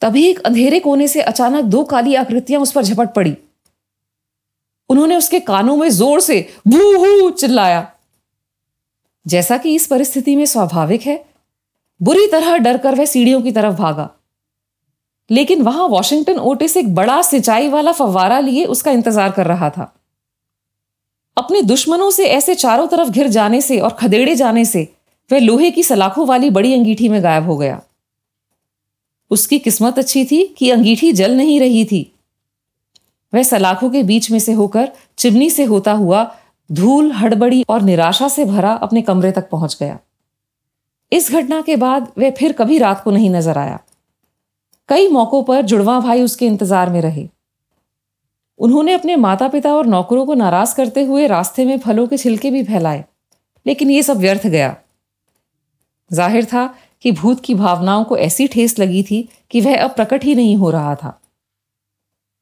तभी 0.00 0.26
एक 0.26 0.38
अंधेरे 0.38 0.80
कोने 0.80 1.08
से 1.08 1.20
अचानक 1.20 1.64
दो 1.64 1.84
काली 1.84 2.14
आकृतियाँ 2.14 2.60
उस 2.60 2.72
पर 2.72 2.82
झपट 2.82 3.08
पड़ी। 3.14 3.36
उन्होंने 4.88 5.16
उसके 5.16 5.40
कानों 5.40 5.76
में 5.76 5.88
ज़ोर 5.88 6.20
से 6.20 6.48
बूहू 6.66 7.30
चिल्लाया। 7.30 7.92
जैसा 9.26 9.58
कि 9.58 9.74
इस 9.74 9.86
परिस्थिति 9.86 10.36
में 10.36 10.44
स्वाभाविक 10.44 11.02
है, 11.02 11.24
बुरी 12.02 12.26
तरह 12.26 12.56
डर 12.56 12.78
कर 12.78 12.94
वह 12.94 13.04
सीढ़ियों 13.04 13.42
की 13.42 13.52
तरफ़ 13.52 13.74
भागा। 13.74 14.13
लेकिन 15.30 15.62
वहाँ 15.62 15.86
वॉशिंगटन 15.88 16.38
ओटिस 16.38 16.76
एक 16.76 16.94
बड़ा 16.94 17.20
सिंचाई 17.22 17.68
वाला 17.68 17.92
फव्वारा 17.92 18.40
लिए 18.40 18.64
उसका 18.66 18.90
इंतज़ार 18.90 19.30
कर 19.30 19.46
रहा 19.46 19.70
था। 19.70 19.92
अपने 21.36 21.62
दुश्मनों 21.62 22.10
से 22.10 22.26
ऐसे 22.26 22.54
चारों 22.54 22.86
तरफ़ 22.86 23.10
घिर 23.10 23.28
जाने 23.28 23.60
से 23.60 23.78
और 23.80 23.90
खदेड़े 23.92 24.34
जाने 24.34 24.64
से 24.64 24.88
वह 25.30 25.38
लोहे 25.38 25.70
की 25.70 25.82
सलाखों 25.82 26.26
वाली 26.26 26.50
बड़ी 26.50 26.74
अंगीठी 26.74 27.08
में 27.08 27.22
गायब 27.22 27.44
हो 27.44 27.56
गया। 27.56 27.80
उसकी 29.30 29.58
किस्मत 29.58 29.98
अच्छी 29.98 30.24
थी 30.24 30.42
कि 30.58 30.70
अंगीठी 30.70 31.12
जल 31.12 31.36
नहीं 31.36 31.58
रही 31.60 31.84
थी। 31.84 32.10
वह 33.32 33.42
सलाखों 33.42 33.90
के 33.90 34.02
बीच 34.02 34.30
में 34.30 34.38
से 34.38 34.52
होकर 34.52 34.90
चिमनी 35.18 35.50
से 35.50 35.64
होता 35.64 35.92
हुआ 35.92 36.24
धूल, 36.70 37.10
हड़बड़ी 37.12 37.64
और 37.68 37.82
निराशा 37.82 38.28
से 38.28 38.44
भरा 38.44 38.72
अपने 38.72 39.02
कमरे 39.02 39.30
तक 39.32 39.48
पहुँच 39.50 39.76
गया। 39.80 39.98
इस 41.12 41.30
घटना 41.32 41.60
के 41.60 41.76
बाद 41.76 42.12
वह 42.18 42.30
फिर 42.30 42.52
कभी 42.52 42.78
रात 42.78 43.02
को 43.04 43.10
नहीं 43.10 43.30
नज़र 43.30 43.58
आया। 43.58 43.78
कई 44.88 45.08
मौकों 45.08 45.42
पर 45.42 45.62
जुड़वा 45.62 45.98
भाई 46.00 46.22
उसके 46.22 46.46
इंतज़ार 46.46 46.90
में 46.90 47.00
रहे। 47.02 47.28
उन्होंने 48.60 48.92
अपने 48.92 49.16
माता 49.16 49.48
पिता 49.48 49.74
और 49.74 49.86
नौकरों 49.86 50.24
को 50.26 50.34
नाराज़ 50.34 50.74
करते 50.76 51.04
हुए 51.04 51.26
रास्ते 51.26 51.64
में 51.64 51.78
फलों 51.78 52.06
के 52.06 52.16
छिलके 52.16 52.50
भी 52.50 52.62
फैलाए, 52.64 53.04
लेकिन 53.66 53.90
ये 53.90 54.02
सब 54.02 54.18
व्यर्थ 54.18 54.46
गया। 54.46 54.76
ज़ाहिर 56.10 56.44
था 56.44 56.66
कि 57.02 57.12
भूत 57.12 57.40
की 57.40 57.54
भावनाओं 57.54 58.04
को 58.04 58.16
ऐसी 58.18 58.46
ठेस 58.46 58.78
लगी 58.78 59.02
थी 59.02 59.28
कि 59.50 59.60
वह 59.60 59.82
अब 59.84 59.90
प्रकट 59.90 60.24
ही 60.24 60.34
नहीं 60.34 60.56
हो 60.56 60.70
रहा 60.70 60.94
था। 60.94 61.18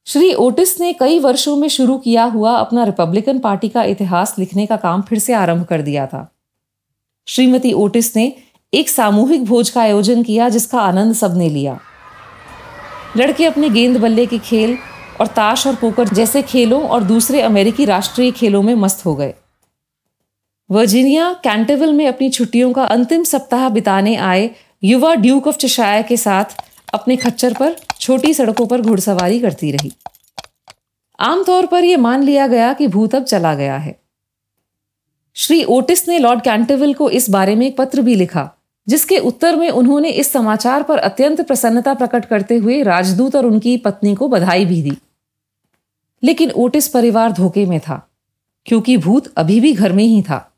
श्री 0.07 0.33
ओटिस 0.35 0.81
ने 0.81 0.93
कई 0.93 1.19
वर्षों 1.21 1.57
में 1.57 1.69
शुरू 1.69 1.97
किया 1.99 2.25
हुआ 2.27 2.53
अपना 2.57 2.85
रिपब्लिकन 2.85 3.39
पार्टी 3.39 3.69
का 3.69 3.83
इतिहास 3.85 4.35
लिखने 4.39 4.67
का 4.67 4.77
काम 4.79 5.03
फिर 5.03 5.19
से 5.19 5.33
आरंभ 5.35 5.65
कर 5.65 5.83
दिया 5.83 6.07
था। 6.07 6.27
श्रीमती 7.29 7.73
ओटिस 7.75 8.15
ने 8.17 8.33
एक 8.73 8.89
सामूहिक 8.89 9.45
भोज 9.45 9.71
का 9.71 9.81
आयोजन 9.83 10.23
किया 10.23 10.49
जिसका 10.49 10.81
आनंद 10.81 11.15
सबने 11.15 11.49
लिया। 11.49 11.79
लड़के 13.17 13.45
अपने 13.45 13.69
गेंद 13.69 13.97
बल्ले 13.97 14.27
के 14.27 14.39
खेल 14.39 14.79
और 15.21 15.27
ताश 15.27 15.67
और 15.67 15.75
पोकर 15.75 16.09
जैसे 16.09 16.43
खेलों 16.43 16.83
और 16.83 17.05
दूसरे 17.05 17.41
अमेरिकी 17.41 17.85
राष्ट्रीय 17.85 18.31
खेलों 18.31 18.63
में 18.63 18.75
मस्त 18.75 19.07
हो 19.07 19.15
गए। 19.15 19.35
वर्जीनिया 20.71 21.33
कैंटेविल 21.33 21.93
में 21.93 22.09
अपनी 22.09 22.31
छुट्टियों 22.31 22.73
का 22.73 22.85
अंतिम 22.85 23.25
सप्ताह 23.25 23.69
बिताने 23.69 24.17
आए 24.17 24.51
युवा 24.85 25.15
ड्यूक 25.15 25.47
ऑफ़ 25.47 25.57
चशाया 25.57 26.03
के 26.03 26.17
साथ 26.17 26.45
अपने 26.95 27.17
खच्चर 27.17 27.55
पर 27.55 27.77
छोटी 28.01 28.35
सड़कों 28.35 28.67
पर 28.67 28.81
घुड़सवारी 28.81 29.41
करती 29.41 29.71
रही। 29.71 29.93
आमतौर 31.21 31.67
पर 31.67 31.85
यह 31.85 31.99
मान 31.99 32.23
लिया 32.23 32.47
गया 32.47 32.73
कि 32.73 32.87
भूत 32.87 33.15
अब 33.15 33.25
चला 33.25 33.55
गया 33.55 33.77
है। 33.77 34.01
श्री 35.35 35.65
ओटिस 35.65 36.09
ने 36.09 36.19
लॉर्ड 36.19 36.43
कैंटेविल 36.43 36.95
को 36.95 37.11
इस 37.11 37.31
बारे 37.31 37.55
में 37.55 37.67
एक 37.67 37.77
पत्र 37.77 38.03
भी 38.03 38.15
लिखा। 38.15 38.51
जिसके 38.89 39.19
उत्तर 39.19 39.57
में 39.57 39.71
उन्होंने 39.71 40.11
इस 40.11 40.33
समाचार 40.33 40.83
पर 40.83 40.99
अत्यंत 40.99 41.41
प्रसन्नता 41.41 41.95
प्रकट 41.95 42.25
करते 42.25 42.57
हुए 42.57 42.83
राजदूत 42.83 43.37
और 43.37 43.47
उनकी 43.47 43.77
पत्नी 43.77 44.15
को 44.15 44.29
बधाई 44.29 44.65
भी 44.65 44.83
दी। 44.83 44.99
लेकिन 46.23 46.51
ओटिस 46.51 46.89
परिवार 46.89 47.33
धोखे 47.33 47.67
में 47.67 47.81
था, 47.81 48.11
क्योंकि 48.67 48.97
भूत 48.97 49.35
अभी 49.37 49.61
भी 49.61 49.73
घर 49.73 49.93
में 49.93 50.05
ही 50.05 50.23
था। 50.23 50.53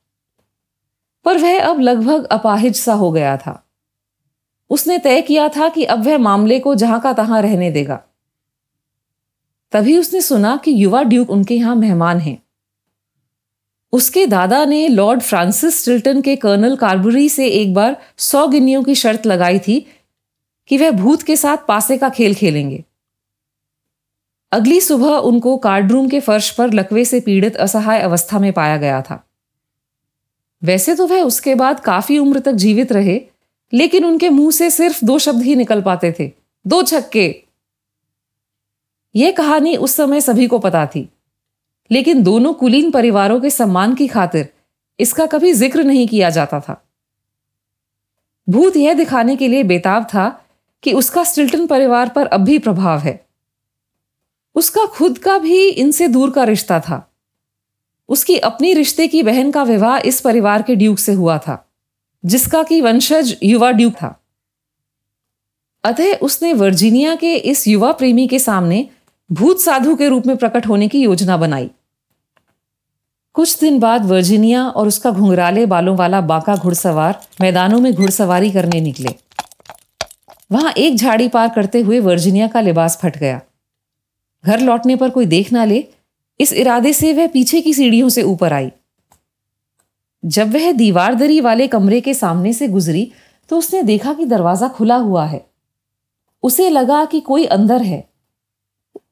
पर 1.24 1.38
वह 1.38 1.64
अब 1.64 1.80
लगभग 1.80 2.24
अपाहिज 2.24 2.76
सा 2.76 2.92
हो 2.92 3.12
गया 3.12 3.36
था। 3.36 3.66
उसने 4.70 4.98
तय 4.98 5.22
किया 5.22 5.48
था 5.48 5.68
कि 5.68 5.84
अब 5.84 6.06
वह 6.06 6.18
मामले 6.18 6.60
को 6.60 6.74
जहाँ 6.74 7.00
का 7.00 7.12
तहां 7.12 7.42
रहने 7.42 7.70
देगा। 7.70 8.02
तभी 9.72 9.98
उसने 9.98 10.20
सुना 10.20 10.56
कि 10.56 10.84
युवा 10.84 11.02
ड्यूक 11.02 11.30
उनके 11.30 11.54
यहाँ 11.54 11.76
मेहमान 11.76 12.18
हैं। 12.18 12.43
उसके 13.94 14.26
दादा 14.26 14.64
ने 14.64 14.88
लॉर्ड 14.88 15.20
फ्रांसिस 15.20 15.80
स्टिल्टन 15.80 16.20
के 16.20 16.36
कर्नल 16.36 16.76
कार्बरी 16.76 17.28
से 17.28 17.46
एक 17.48 17.74
बार 17.74 17.96
सौ 18.18 18.46
गिन्नियों 18.48 18.82
की 18.82 18.94
शर्त 18.94 19.26
लगाई 19.26 19.58
थी 19.58 19.86
कि 20.70 20.78
वह 20.78 20.90
भूत 20.90 21.22
के 21.22 21.36
साथ 21.36 21.56
पासे 21.68 21.98
का 21.98 22.08
खेल 22.08 22.34
खेलेंगे। 22.34 22.84
अगली 24.52 24.80
सुबह 24.80 25.06
उनको 25.06 25.56
कार्डरूम 25.56 26.08
के 26.08 26.20
फर्श 26.20 26.50
पर 26.50 26.72
लकवे 26.72 27.04
से 27.04 27.20
पीड़ित 27.20 27.56
असहाय 27.56 28.00
अवस्था 28.00 28.38
में 28.38 28.52
पाया 28.52 28.76
गया 28.76 29.00
था। 29.02 29.24
वैसे 30.62 30.94
तो 30.94 31.06
वह 31.06 31.22
उसके 31.22 31.54
बाद 31.54 31.80
काफ़ी 31.80 32.18
उम्र 32.18 32.40
तक 32.40 32.52
जीवित 32.52 32.92
रहे, 32.92 33.20
लेकिन 33.72 34.04
उनके 34.04 34.30
मुँह 34.30 34.50
से 34.50 34.70
सिर्फ़ 34.70 35.04
दो 35.04 35.18
शब्द 35.18 35.42
ही 35.42 35.56
निकल 35.56 35.82
पाते 35.82 36.14
थे, 36.20 36.32
दो 36.66 36.82
छक्के। 36.82 37.44
यह 39.14 39.32
कहानी 39.32 39.76
उस 39.76 39.96
समय 39.96 40.20
सभी 40.20 40.46
को 40.46 40.58
पता 40.58 40.86
थी। 40.86 41.08
लेकिन 41.90 42.22
दोनों 42.22 42.52
कुलीन 42.52 42.90
परिवारों 42.90 43.40
के 43.40 43.50
सम्मान 43.50 43.94
की 43.94 44.06
खातिर 44.08 44.48
इसका 44.98 45.26
कभी 45.26 45.52
ज़िक्र 45.52 45.84
नहीं 45.84 46.06
किया 46.08 46.30
जाता 46.30 46.60
था। 46.60 46.80
भूत 48.48 48.76
यह 48.76 48.94
दिखाने 48.94 49.36
के 49.36 49.48
लिए 49.48 49.62
बेताब 49.62 50.04
था 50.04 50.28
कि 50.82 50.92
उसका 50.92 51.24
स्टिल्टन 51.24 51.66
परिवार 51.66 52.08
पर 52.08 52.26
अब 52.26 52.40
भी 52.40 52.58
प्रभाव 52.58 52.98
है। 52.98 53.20
उसका 54.56 54.84
खुद 54.86 55.18
का 55.18 55.38
भी 55.38 55.68
इनसे 55.68 56.08
दूर 56.08 56.30
का 56.30 56.44
रिश्ता 56.44 56.80
था। 56.80 57.00
उसकी 58.08 58.36
अपनी 58.38 58.72
रिश्ते 58.74 59.06
की 59.08 59.22
बहन 59.22 59.50
का 59.50 59.62
विवाह 59.62 59.98
इस 59.98 60.20
परिवार 60.20 60.62
के 60.62 60.74
ड्यूक 60.74 60.98
से 60.98 61.12
हुआ 61.12 61.38
था, 61.38 61.64
जिसका 62.24 62.62
कि 62.62 62.80
वंशज 62.80 63.36
युवा 63.42 63.70
ड्यूक 63.70 63.94
था। 63.94 64.14
अतः 65.84 66.14
उसने 66.16 66.52
वर्जीनिया 66.52 67.14
के 67.14 67.34
इस 67.34 67.66
युवा 67.68 67.92
प्रेमी 67.92 68.26
के 68.28 68.38
सामने 68.38 68.88
भूत 69.30 69.60
साधु 69.60 69.94
के 69.96 70.08
रूप 70.08 70.26
में 70.26 70.36
प्रकट 70.36 70.66
होने 70.66 70.88
की 70.88 71.00
योजना 71.02 71.36
बनाई। 71.36 71.70
कुछ 73.34 73.58
दिन 73.60 73.78
बाद 73.80 74.04
वर्जीनिया 74.04 74.66
और 74.68 74.88
उसका 74.88 75.10
घुंघराले 75.10 75.64
बालों 75.66 75.96
वाला 75.96 76.20
बांका 76.20 76.56
घुड़सवार 76.56 77.20
मैदानों 77.40 77.80
में 77.80 77.92
घुड़सवारी 77.94 78.50
करने 78.50 78.80
निकले। 78.80 79.14
वहाँ 80.52 80.72
एक 80.72 80.96
झाड़ी 80.96 81.28
पार 81.28 81.48
करते 81.48 81.80
हुए 81.80 82.00
वर्जीनिया 82.00 82.48
का 82.48 82.60
लिबास 82.60 82.98
फट 83.02 83.18
गया। 83.18 83.40
घर 84.44 84.60
लौटने 84.60 84.96
पर 84.96 85.10
कोई 85.10 85.26
देख 85.26 85.52
ना 85.52 85.64
ले, 85.64 85.84
इस 86.40 86.52
इरादे 86.52 86.92
से 86.92 87.12
वह 87.12 87.26
पीछे 87.26 87.60
की 87.60 87.74
सीढ़ियों 87.74 88.08
से 88.08 88.22
ऊपर 88.22 88.52
आई। 88.52 88.70
जब 90.22 90.52
वह 90.52 90.72
दीवारदरी 90.72 91.40
वाले 91.40 91.66
कमरे 91.66 92.00
के 92.00 92.14
सामने 92.14 92.52
से 92.52 92.68
गुजरी 92.68 93.10
तो 93.50 93.58
उसने 93.58 93.82
देखा 93.82 94.12
कि 94.14 94.24
दरवाज़ा 94.26 94.68
खुला 94.68 94.96
हुआ 94.96 95.24
है। 95.26 95.46
उसे 96.42 96.70
लगा 96.70 97.04
कि 97.04 97.20
कोई 97.20 97.44
अंदर 97.46 97.82
है। 97.82 98.13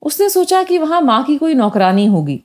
उसने 0.02 0.28
सोचा 0.28 0.62
कि 0.62 0.78
वहाँ 0.78 1.00
माँ 1.00 1.25
की 1.25 1.37
कोई 1.37 1.54
नौकरानी 1.54 2.06
होगी। 2.06 2.42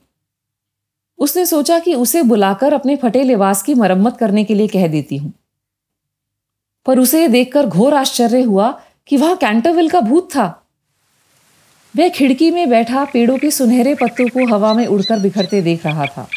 उसने 1.18 1.46
सोचा 1.46 1.78
कि 1.78 1.94
उसे 1.94 2.22
बुलाकर 2.22 2.72
अपने 2.72 2.96
फटे 2.96 3.22
लिबास 3.22 3.62
की 3.62 3.74
मरम्मत 3.74 4.16
करने 4.16 4.44
के 4.44 4.54
लिए 4.54 4.68
कह 4.68 4.88
देती 4.88 5.16
हूँ। 5.16 5.32
पर 6.86 6.98
उसे 6.98 7.28
देखकर 7.28 7.66
घोर 7.66 7.94
आश्चर्य 7.94 8.42
हुआ 8.42 8.82
कि 9.06 9.16
वह 9.16 9.34
कैंटरविल 9.34 9.90
का 9.90 10.00
भूत 10.00 10.28
था। 10.36 10.66
वह 11.96 12.08
खिड़की 12.08 12.50
में 12.50 12.70
बैठा 12.70 13.04
पेड़ों 13.04 13.38
के 13.38 13.50
सुनहरे 13.50 13.94
पत्तों 13.94 14.28
को 14.28 14.54
हवा 14.54 14.74
में 14.74 14.86
उड़कर 14.86 15.18
बिखरते 15.18 15.62
देख 15.62 15.86
रहा 15.86 16.06
था। 16.06 16.28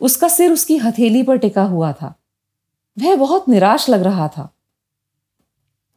उसका 0.00 0.28
सिर 0.28 0.52
उसकी 0.52 0.76
हथेली 0.76 1.22
पर 1.22 1.36
टिका 1.36 1.62
हुआ 1.62 1.92
था। 1.92 2.14
वह 2.98 3.16
बहुत 3.16 3.48
निराश 3.48 3.88
लग 3.88 4.02
रहा 4.02 4.28
था। 4.28 4.54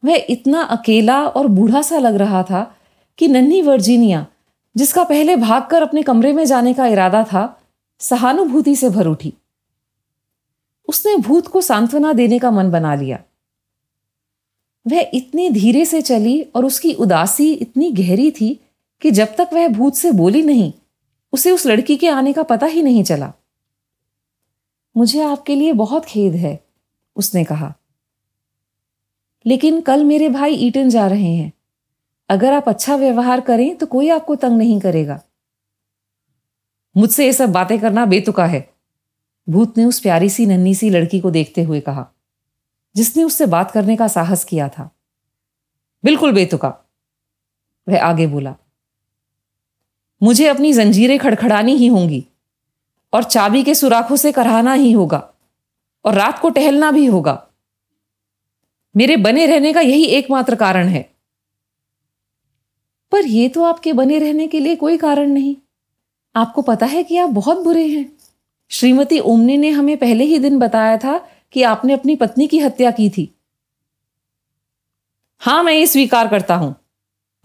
वह 0.04 0.26
इतना 0.30 0.62
अकेला 0.62 1.24
और 1.26 1.46
बूढ़ा 1.46 1.82
सा 1.82 1.98
लग 1.98 2.14
रहा 2.14 2.42
था 2.42 2.76
कि 3.18 3.28
नन्ही 3.28 3.62
वर्जीनिया, 3.62 4.26
जिसका 4.76 5.04
पहले 5.04 5.36
भागकर 5.36 5.82
अपने 5.82 6.02
कमरे 6.02 6.32
में 6.32 6.44
जाने 6.44 6.74
का 6.74 6.86
इरादा 6.86 7.24
था, 7.24 7.62
सहानुभूति 7.98 8.76
से 8.76 8.88
भर 8.88 9.06
उठी। 9.06 9.34
उसने 10.88 11.16
भूत 11.16 11.46
को 11.46 11.60
सांत्वना 11.60 12.12
देने 12.12 12.38
का 12.38 12.50
मन 12.50 12.70
बना 12.70 12.94
लिया। 12.94 13.22
वह 14.86 15.10
इतनी 15.14 15.50
धीरे 15.50 15.84
से 15.84 16.02
चली 16.02 16.42
और 16.42 16.64
उसकी 16.64 16.92
उदासी 16.92 17.52
इतनी 17.52 17.90
गहरी 17.90 18.30
थी 18.30 18.60
कि 19.00 19.10
जब 19.10 19.36
तक 19.36 19.50
वह 19.52 19.68
भूत 19.68 19.94
से 19.94 20.12
बोली 20.12 20.42
नहीं, 20.42 20.72
उसे 21.32 21.50
उस 21.50 21.66
लड़की 21.66 21.96
के 21.96 22.08
आने 22.08 22.32
का 22.32 22.42
पता 22.42 22.66
ही 22.66 22.82
नहीं 22.82 23.04
चला। 23.04 23.32
मुझे 24.96 25.22
आपके 25.22 25.54
लिए 25.54 25.72
बहुत 25.72 26.04
खेद 26.04 26.34
है, 26.34 26.64
उसने 27.16 27.44
कहा। 27.44 27.74
लेकिन 29.46 29.80
कल 29.80 30.04
मेरे 30.04 30.28
भाई 30.28 30.54
ईटन 30.54 30.90
जा 30.90 31.06
रहे 31.06 31.34
हैं। 31.34 31.52
अगर 32.30 32.52
आप 32.52 32.68
अच्छा 32.68 32.96
व्यवहार 32.96 33.40
करें 33.40 33.76
तो 33.76 33.86
कोई 33.86 34.08
आपको 34.08 34.34
तंग 34.36 34.58
नहीं 34.58 34.78
करेगा। 34.80 35.20
मुझसे 36.96 37.24
ये 37.26 37.32
सब 37.32 37.52
बातें 37.52 37.78
करना 37.80 38.04
बेतुका 38.06 38.46
है। 38.46 38.68
भूत 39.48 39.78
ने 39.78 39.84
उस 39.84 40.00
प्यारी 40.00 40.28
सी, 40.30 40.46
नन्ही 40.46 40.74
सी 40.74 40.90
लड़की 40.90 41.20
को 41.20 41.30
देखते 41.30 41.62
हुए 41.62 41.80
कहा, 41.80 42.06
जिसने 42.96 43.24
उससे 43.24 43.46
बात 43.46 43.70
करने 43.70 43.96
का 43.96 44.08
साहस 44.08 44.44
किया 44.44 44.68
था। 44.68 44.90
बिल्कुल 46.04 46.32
बेतुका, 46.32 46.74
वह 47.88 48.02
आगे 48.02 48.26
बोला, 48.26 48.54
मुझे 50.22 50.46
अपनी 50.46 50.72
जंजीरें 50.72 51.18
खड़खड़ानी 51.18 51.76
ही 51.76 51.86
होंगी, 51.86 52.24
और 53.12 53.24
चाबी 53.24 53.62
के 53.62 53.74
सुराखों 53.74 54.16
से 54.16 54.32
कराना 54.32 54.72
ही 54.72 54.92
होगा, 54.92 55.22
और 56.04 56.14
रात 56.14 56.38
को 56.38 56.50
टहलना 56.50 56.90
भी 56.90 57.06
होगा। 57.06 57.42
मेरे 58.94 59.16
बने 59.16 59.46
रहने 59.46 59.72
का 59.72 59.80
यही 59.80 60.04
एकमात्र 60.04 60.54
कारण 60.54 60.88
है। 60.88 61.08
पर 63.12 63.26
यह 63.26 63.48
तो 63.48 63.62
आपके 63.62 63.92
बने 63.92 64.18
रहने 64.18 64.46
के 64.46 64.60
लिए 64.60 64.76
कोई 64.76 64.96
कारण 64.96 65.28
नहीं। 65.30 65.56
आपको 66.36 66.62
पता 66.62 66.86
है 66.86 67.02
कि 67.02 67.16
आप 67.16 67.30
बहुत 67.30 67.58
बुरे 67.58 67.86
हैं। 67.86 68.12
श्रीमती 68.68 69.18
ओमने 69.18 69.56
ने 69.56 69.70
हमें 69.70 69.96
पहले 69.96 70.24
ही 70.24 70.38
दिन 70.38 70.58
बताया 70.58 70.96
था 70.96 71.28
कि 71.52 71.62
आपने 71.62 71.92
अपनी 71.92 72.16
पत्नी 72.16 72.46
की 72.46 72.58
हत्या 72.58 72.90
की 72.90 73.10
थी। 73.10 73.34
हाँ, 75.38 75.62
मैं 75.62 75.72
ये 75.72 75.86
स्वीकार 75.86 76.28
करता 76.28 76.54
हूँ। 76.54 76.76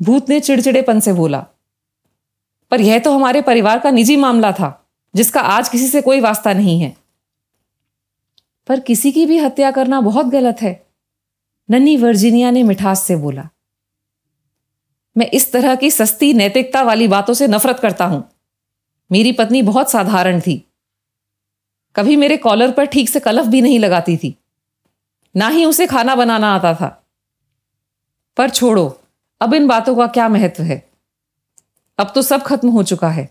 भूत 0.02 0.30
ने 0.30 0.40
चिड़चिड़ेपन 0.40 1.00
से 1.00 1.14
बोला। 1.14 1.46
पर 2.72 2.82
यह 2.82 3.00
तो 3.00 3.12
हमारे 3.12 3.42
परिवार 3.42 3.80
का 3.80 3.92
निजी 3.92 4.16
मामला 4.16 4.52
था, 4.52 4.88
जिसका 5.16 5.42
आज 5.42 5.70
किसी 5.70 5.88
से 5.88 6.02
कोई 6.02 6.20
वास्ता 6.20 6.54
नहीं 6.54 6.82
है। 6.82 6.98
पर 8.68 8.80
किसी 8.80 9.12
की 9.12 9.26
भी 9.26 9.38
हत्या 9.38 9.72
करना 9.72 10.02
बहुत 10.02 10.26
गलत 10.26 10.62
है। 10.62 10.88
नन्ही 11.70 11.98
वर्जीनिया 11.98 12.52
ने 12.52 12.64
मिठास 12.64 13.04
से 13.04 13.16
बोला। 13.16 13.50
मैं 15.18 15.28
इस 15.28 15.52
तरह 15.52 15.76
की 15.76 15.92
सस्ती 15.92 16.34
नैतिकता 16.34 16.84
वाली 16.84 17.08
बातों 17.08 17.34
से 17.34 17.48
नफरत 17.48 17.80
करता 17.80 18.06
हूँ। 18.06 18.30
मेरी 19.12 19.32
पत्नी 19.32 19.62
बहुत 19.62 19.92
साधारण 19.92 20.40
थी। 20.40 20.72
कभी 21.96 22.16
मेरे 22.16 22.38
कॉलर 22.38 22.72
पर 22.72 22.86
ठीक 22.86 23.10
से 23.10 23.20
कलफ 23.20 23.46
भी 23.46 23.62
नहीं 23.62 23.80
लगाती 23.80 24.18
थी। 24.18 24.36
ना 25.36 25.48
ही 25.48 25.66
उसे 25.66 25.88
खाना 25.88 26.16
बनाना 26.16 26.56
आता 26.56 26.74
था। 26.74 27.08
पर 28.38 28.50
छोड़ो, 28.50 29.02
अब 29.42 29.54
इन 29.54 29.68
बातों 29.68 29.96
का 29.96 30.08
क्या 30.08 30.30
महत्व 30.30 30.64
है? 30.64 30.90
अब 32.00 32.12
तो 32.16 32.22
सब 32.22 32.44
खत्म 32.44 32.70
हो 32.70 32.84
चुका 32.84 33.10
है। 33.10 33.30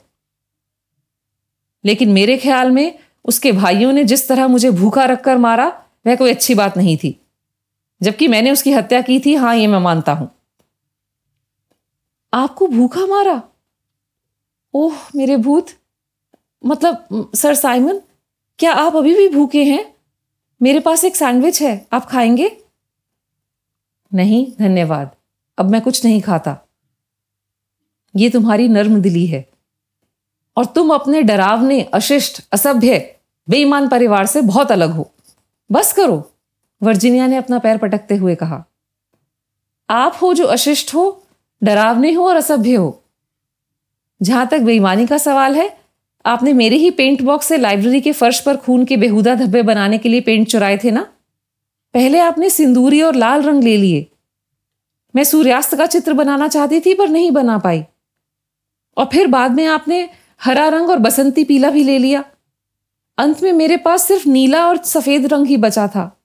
लेकिन 1.85 2.12
मेरे 2.12 2.37
ख्याल 2.37 2.71
में 2.71 2.99
उसके 3.25 3.53
भाइयों 3.53 3.93
ने 3.93 4.05
जिस 4.05 4.29
तरह 4.29 4.47
मुझे 4.49 4.71
भूखा 4.71 5.05
रखकर 5.05 5.38
मारा, 5.38 5.85
वह 6.07 6.17
कोई 6.17 6.31
अच्छी 6.31 6.55
बात 6.55 6.76
नहीं 6.76 6.97
थी। 6.97 7.21
जबकि 8.03 8.29
मैंने 8.29 8.50
उसकी 8.50 8.73
हत्या 8.73 9.03
की 9.03 9.21
थी, 9.21 9.35
हाँ, 9.35 9.57
ये 9.57 9.67
मैं 9.67 9.79
मानता 9.79 10.12
हूँ। 10.12 10.31
आपको 12.35 12.67
भूखा 12.67 13.07
मारा? 13.07 13.43
ओह, 14.75 14.95
मेरे 15.17 15.37
भूत। 15.37 15.67
मतलब 16.67 17.07
सर 17.35 17.55
साइमन, 17.55 18.00
क्या 18.59 18.73
आप 18.73 18.97
अभी 18.97 19.17
भी 19.17 19.29
भूखे 19.29 19.64
हैं? 19.64 19.95
मेरे 20.62 20.81
पास 20.81 21.05
एक 21.05 21.17
सैंडविच 21.17 21.62
है, 21.62 21.87
आप 21.93 22.05
खाएँगे? 22.05 22.64
नहीं, 24.14 24.53
धन्यवाद। 24.59 25.17
अब 25.59 25.71
मैं 25.71 25.81
कुछ 25.81 26.05
नहीं 26.05 26.21
खाता। 26.21 26.59
ये 28.17 28.31
तुम्हारी 28.31 28.69
नर्म 28.69 29.00
दिली 29.00 29.26
है। 29.26 29.50
और 30.57 30.64
तुम 30.64 30.95
अपने 30.95 31.23
डरावने, 31.23 31.83
अशिष्ट, 31.83 32.49
असभ्य, 32.53 33.17
बेईमान 33.50 33.88
परिवार 33.88 34.26
से 34.26 34.43
बहुत 34.43 34.73
अलग 34.73 34.91
हो। 34.91 35.12
बस 35.73 35.93
करो, 35.93 36.33
वर्जीनिया 36.83 37.26
ने 37.26 37.37
अपना 37.37 37.59
पैर 37.59 37.79
पटकते 37.79 38.17
हुए 38.17 38.35
कहा। 38.35 38.64
आप 39.91 40.19
हो 40.23 40.35
जो 40.35 40.47
अशिष्ट 40.47 40.95
हो 40.95 41.21
डरावने 41.64 42.12
हो 42.12 42.28
और 42.28 42.37
असभ्य 42.37 42.75
हो। 42.75 43.04
जहाँ 44.23 44.47
तक 44.47 44.61
बेईमानी 44.61 45.06
का 45.06 45.18
सवाल 45.18 45.56
है, 45.56 45.78
आपने 46.26 46.52
मेरे 46.52 46.76
ही 46.76 46.90
पेंट 46.90 47.23
बॉक्स 47.23 47.47
से 47.47 47.59
लाइब्रेरी 47.59 48.00
के 48.00 48.12
फर्श 48.12 48.40
पर 48.40 48.56
खून 48.56 48.85
के 48.85 48.97
बेहुदा 48.97 49.35
धब्बे 49.35 49.62
बनाने 49.62 49.99
के 49.99 50.09
लिए 50.09 50.21
पेंट 50.21 50.49
चुराए 50.49 50.78
थे 50.85 50.90
ना? 50.90 51.02
पहले 51.94 52.18
आपने 52.18 52.50
सिंदूरी 52.50 53.02
और 53.02 53.14
लाल 53.14 53.42
रंग 53.42 53.64
ले 53.64 53.76
लिए। 53.76 54.11
मैं 55.16 55.25
सूर्यास्त 55.25 55.75
का 55.75 55.87
चित्र 55.87 56.12
बनाना 56.12 56.49
चाहती 56.49 56.80
थी, 56.80 56.94
पर 56.94 57.09
नहीं 57.09 57.30
बना 57.30 57.59
पाई। 57.59 57.85
और 58.97 59.04
फिर 59.12 59.26
बाद 59.26 59.50
में 59.50 59.66
आपने 59.66 60.11
हरा 60.42 60.68
रंग 60.68 60.90
और 60.90 60.99
बसंती 60.99 61.44
पीला 61.44 61.71
भी 61.71 61.85
ले 61.85 61.99
लिया। 61.99 62.25
अंत 63.18 63.42
में 63.42 63.52
मेरे 63.52 63.76
पास 63.76 64.06
सिर्फ़ 64.06 64.28
नीला 64.28 64.66
और 64.66 64.76
सफ़ेद 64.76 65.26
रंग 65.26 65.47
ही 65.47 65.56
बचा 65.56 65.88
था। 65.88 66.23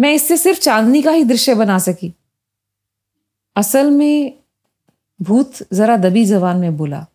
मैं 0.00 0.14
इससे 0.14 0.36
सिर्फ़ 0.36 0.60
चांदनी 0.60 1.02
का 1.02 1.10
ही 1.10 1.24
दृश्य 1.24 1.54
बना 1.54 1.78
सकी। 1.78 2.14
असल 3.56 3.90
में 3.90 4.41
भूत 5.20 5.58
जरा 5.72 5.96
दबी 5.96 6.24
जबान 6.24 6.56
में 6.56 6.76
बोला, 6.76 7.06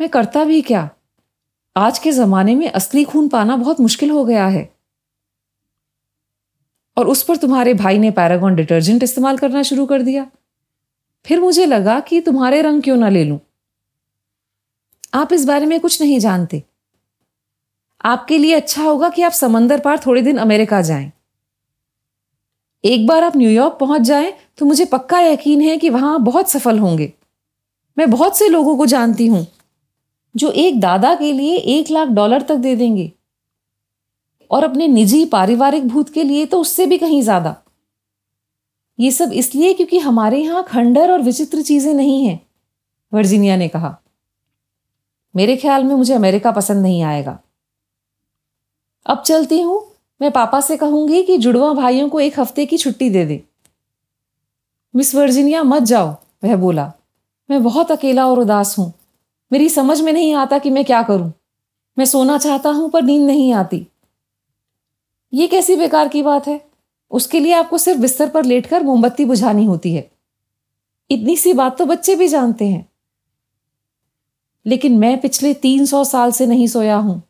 मैं 0.00 0.08
करता 0.08 0.44
भी 0.44 0.62
क्या? 0.62 0.90
आज 1.76 1.98
के 1.98 2.12
जमाने 2.12 2.54
में 2.54 2.70
असली 2.70 3.04
खून 3.04 3.28
पाना 3.28 3.56
बहुत 3.56 3.80
मुश्किल 3.80 4.10
हो 4.10 4.24
गया 4.24 4.46
है। 4.46 4.74
और 6.96 7.08
उस 7.08 7.22
पर 7.22 7.36
तुम्हारे 7.36 7.74
भाई 7.74 7.98
ने 7.98 8.10
पैरागॉन 8.10 8.54
डिटर्जेंट 8.54 9.02
इस्तेमाल 9.02 9.38
करना 9.38 9.62
शुरू 9.62 9.86
कर 9.86 10.02
दिया। 10.02 10.26
फिर 11.26 11.40
मुझे 11.40 11.66
लगा 11.66 12.00
कि 12.00 12.20
तुम्हारे 12.20 12.62
रंग 12.62 12.82
क्यों 12.82 12.96
ना 12.96 13.08
ले 13.08 13.24
लूँ। 13.24 13.40
आप 15.14 15.32
इस 15.32 15.44
बारे 15.44 15.66
में 15.66 15.80
कुछ 15.80 16.02
नहीं 16.02 16.18
जानते। 16.18 16.62
आपके 18.04 18.38
लिए 18.38 18.54
अच्छा 18.54 18.82
होगा 18.82 19.08
कि 19.08 19.22
आप 19.22 19.32
समंदर 19.32 19.80
पार 19.80 20.00
थोड़े 20.06 20.22
दिन 20.22 20.36
अमेरिका 20.36 20.80
जाएँ। 20.80 21.12
एक 22.86 23.06
बार 23.06 23.24
आप 23.24 23.36
न्यूयॉर्क 23.36 23.76
पहुँच 23.80 24.02
जाएँ 24.02 24.32
तो 24.58 24.66
मुझे 24.66 24.84
पक्का 24.86 25.20
यकीन 25.20 25.60
है 25.60 25.76
कि 25.78 25.90
वहाँ 25.90 26.18
बहुत 26.22 26.50
सफल 26.50 26.78
होंगे। 26.78 27.12
मैं 27.96 28.10
बहुत 28.10 28.36
से 28.36 28.48
लोगों 28.48 28.76
को 28.76 28.86
जानती 28.86 29.26
हूँ, 29.26 29.46
जो 30.34 30.50
एक 30.52 30.80
दादा 30.80 31.14
के 31.14 31.32
लिए 31.32 31.56
एक 31.56 31.90
लाख 31.90 32.08
डॉलर 32.10 32.42
तक 32.42 32.56
दे 32.56 32.74
देंगे। 32.76 33.12
और 34.50 34.64
अपने 34.64 34.86
निजी 34.88 35.24
पारिवारिक 35.26 35.86
भूत 35.88 36.08
के 36.10 36.22
लिए 36.24 36.46
तो 36.46 36.60
उससे 36.60 36.86
भी 36.86 36.98
कहीं 36.98 37.20
ज़्यादा। 37.22 37.54
ये 38.98 39.10
सब 39.10 39.32
इसलिए 39.34 39.72
क्योंकि 39.74 39.98
हमारे 39.98 40.38
यहाँ 40.38 40.62
खंडर 40.64 41.12
और 41.12 41.22
विचित्र 41.22 41.62
चीज़ें 41.62 41.92
नहीं 41.94 42.24
हैं, 42.26 42.40
वर्जीनिया 43.12 43.56
ने 43.56 43.68
कहा। 43.68 43.96
मेरे 45.34 45.56
ख्याल 45.56 45.84
में 45.84 45.94
मुझे 45.94 46.14
अमेरिका 46.14 46.50
पसंद 46.52 46.82
नहीं 46.82 47.02
आएगा। 47.04 47.38
अब 49.06 49.22
चलती 49.22 49.60
हूँ 49.60 49.80
मैं 50.22 50.30
पापा 50.30 50.60
से 50.60 50.76
कहूँगी 50.76 51.22
कि 51.22 51.38
जुड़वा 51.38 51.72
भाइयों 51.72 52.08
को 52.08 52.20
एक 52.20 52.40
हफ़्ते 52.40 52.66
की 52.66 52.78
छुट्टी 52.78 53.10
दे 53.10 53.26
दे। 53.26 53.44
मिस 54.96 55.14
वर्जीनिया, 55.14 55.62
मत 55.62 55.82
जाओ, 55.82 56.16
वह 56.44 56.56
बोला। 56.56 56.92
मैं 57.50 57.62
बहुत 57.62 57.90
अकेला 57.90 58.26
और 58.26 58.38
उदास 58.38 58.78
हूँ। 58.78 58.92
मेरी 59.52 59.68
समझ 59.68 60.00
में 60.00 60.12
नहीं 60.12 60.34
आता 60.34 60.58
कि 60.58 60.70
मैं 60.70 60.84
क्या 60.84 61.02
करूँ। 61.02 61.32
मैं 61.98 62.04
सोना 62.04 62.38
चाहता 62.38 62.70
हूँ, 62.70 62.90
पर 62.90 63.02
नींद 63.02 63.26
नहीं 63.26 63.52
आती। 63.52 63.86
ये 65.34 65.46
कैसी 65.46 65.76
बेकार 65.76 66.08
की 66.08 66.22
बात 66.22 66.48
है? 66.48 66.66
उसके 67.10 67.40
लिए 67.40 67.52
आपको 67.52 67.78
सिर्फ़ 67.78 68.00
बिस्तर 68.00 68.28
पर 68.28 68.44
लेटकर 68.44 68.82
मोमबत्ती 68.82 69.24
बुझानी 69.24 69.64
होती 69.64 69.94
है। 69.94 70.10
इतनी 71.10 71.36
सी 71.36 71.52
बात 71.52 71.78
तो 71.78 71.86
बच्चे 71.86 72.16
भी 72.16 72.28
जानते 72.28 72.68
हैं। 72.68 72.88
लेकिन 74.66 74.98
मैं 74.98 75.20
पिछले 75.20 75.54
तीन 75.54 75.86
सौ 75.86 76.04
साल 76.04 76.32
से 76.32 76.46
नहीं 76.46 76.66
सोया 76.66 76.96
हूँ। 76.96 77.22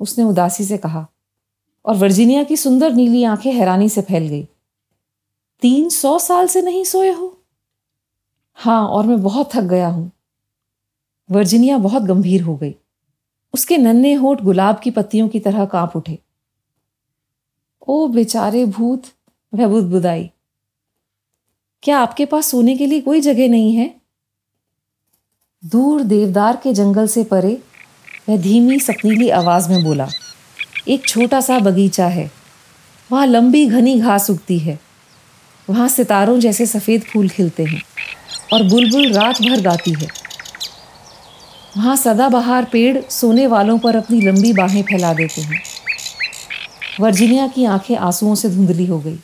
उसने 0.00 0.24
उदासी 0.24 0.64
से 0.64 0.78
कहा। 0.78 1.06
और 1.88 1.96
वर्जीनिया 1.96 2.42
की 2.42 2.56
सुंदर 2.56 2.92
नीली 2.92 3.24
आँखें 3.24 3.52
हैरानी 3.52 3.88
से 3.88 4.02
फैल 4.02 4.28
गई। 4.28 4.48
तीन 5.60 5.88
सौ 5.88 6.18
साल 6.18 6.46
से 6.46 6.62
नहीं 6.62 6.84
सोए 6.84 7.10
हो? 7.12 7.42
हाँ 8.54 8.88
और 8.88 9.06
मैं 9.06 9.22
बहुत 9.22 9.54
थक 9.54 9.62
गया 9.62 9.88
हूँ। 9.88 10.10
वर्जीनिया 11.30 11.78
बहुत 11.78 12.02
गंभीर 12.02 12.42
हो 12.42 12.56
गई। 12.56 12.74
उसके 13.54 13.78
नन्हे 13.78 14.14
होठ 14.14 14.40
गुलाब 14.40 14.78
की 14.78 14.90
पत्तियों 14.90 15.28
की 15.28 15.40
तरह 15.40 15.64
काँप 15.64 15.96
उठे। 15.96 16.18
ओ 17.88 18.08
बेचारे 18.08 18.64
भूत 18.66 19.02
वह 19.54 19.68
बुदबुदाई 19.68 20.30
क्या 21.82 21.98
आपके 21.98 22.26
पास 22.26 22.46
सोने 22.46 22.76
के 22.76 22.86
लिए 22.86 23.00
कोई 23.00 23.20
जगह 23.20 23.48
नहीं 23.48 23.74
है? 23.74 24.00
दूर 25.64 26.02
देवदार 26.02 26.56
के 26.56 26.72
जंगल 26.72 27.06
से 27.06 27.24
परे 27.24 27.62
वह 28.28 28.36
धीमी 28.36 28.80
सपनीली 28.80 29.28
आवाज़ 29.30 29.70
में 29.70 29.84
बोला 29.84 30.08
एक 30.88 31.08
छोटा 31.08 31.40
सा 31.40 31.58
बगीचा 31.58 32.06
है। 32.06 32.30
वहाँ 33.12 33.26
लंबी 33.26 33.66
घनी 33.66 34.00
घास 34.00 34.30
उगती 34.30 34.58
है। 34.58 34.80
वहाँ 35.70 35.88
सितारों 35.88 36.40
जैसे 36.40 36.66
सफ़ेद 36.66 37.02
फूल 37.02 37.28
खिलते 37.28 37.64
हैं 37.64 37.82
और 38.52 38.62
बुलबुल 38.62 39.12
रात 39.12 39.42
भर 39.42 39.60
गाती 39.60 39.92
है। 39.92 40.08
वहाँ 41.76 41.96
सदाबहार 41.96 42.64
पेड़ 42.64 43.02
सोने 43.02 43.46
वालों 43.46 43.78
पर 43.78 43.96
अपनी 43.96 44.20
लंबी 44.20 44.52
बाहें 44.52 44.82
फैला 44.82 45.14
देते 45.14 45.40
हैं। 45.40 45.62
वर्जीनिया 47.00 47.48
की 47.48 47.64
आँखें 47.64 47.96
आंसुओं 47.96 48.34
से 48.34 48.50
धुंधली 48.50 48.86
हो 48.86 49.00
गई। 49.00 49.18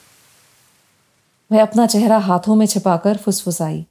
वह 1.53 1.63
अपना 1.63 1.87
चेहरा 1.87 2.19
हाथों 2.19 2.55
में 2.55 2.67
छिपाकर 2.67 3.17
फुसफुसाई। 3.17 3.87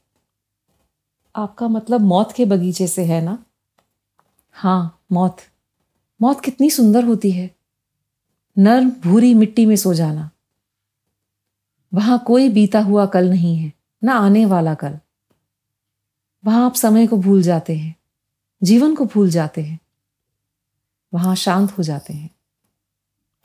आपका 1.36 1.68
मतलब 1.68 2.00
मौत 2.00 2.32
के 2.32 2.44
बगीचे 2.44 2.86
से 2.86 3.04
है 3.04 3.20
ना? 3.20 3.38
हाँ 4.52 5.00
मौत। 5.12 5.36
मौत 6.24 6.40
कितनी 6.40 6.70
सुंदर 6.70 7.04
होती 7.04 7.30
है। 7.30 7.50
नर्म, 8.58 8.90
भूरी 8.90 9.34
मिट्टी 9.34 9.66
में 9.66 9.76
सो 9.76 9.94
जाना। 9.94 10.30
वहाँ 11.94 12.22
कोई 12.26 12.48
बीता 12.48 12.80
हुआ 12.80 13.06
कल 13.06 13.30
नहीं 13.30 13.56
है, 13.56 13.72
ना 14.04 14.12
आने 14.12 14.46
वाला 14.46 14.74
कल। 14.74 14.98
वहाँ 16.44 16.66
आप 16.66 16.74
समय 16.74 17.06
को 17.06 17.16
भूल 17.16 17.42
जाते 17.42 17.76
हैं, 17.76 17.94
जीवन 18.62 18.94
को 18.94 19.04
भूल 19.04 19.30
जाते 19.30 19.62
हैं। 19.62 19.78
वहाँ 21.14 21.34
शांत 21.36 21.78
हो 21.78 21.82
जाते 21.82 22.14
हैं। 22.14 22.30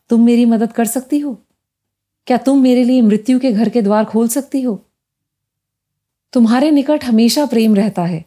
तुम 0.09 0.25
मेरी 0.25 0.45
मदद 0.45 0.73
कर 0.73 0.85
सकती 0.85 1.19
हो? 1.19 1.33
क्या 2.27 2.37
तुम 2.37 2.61
मेरे 2.61 2.83
लिए 2.83 3.01
मृत्यु 3.01 3.39
के 3.39 3.51
घर 3.51 3.69
के 3.69 3.81
द्वार 3.81 4.05
खोल 4.05 4.27
सकती 4.27 4.61
हो? 4.61 4.85
तुम्हारे 6.33 6.71
निकट 6.71 7.03
हमेशा 7.03 7.45
प्रेम 7.45 7.75
रहता 7.75 8.05
है, 8.05 8.25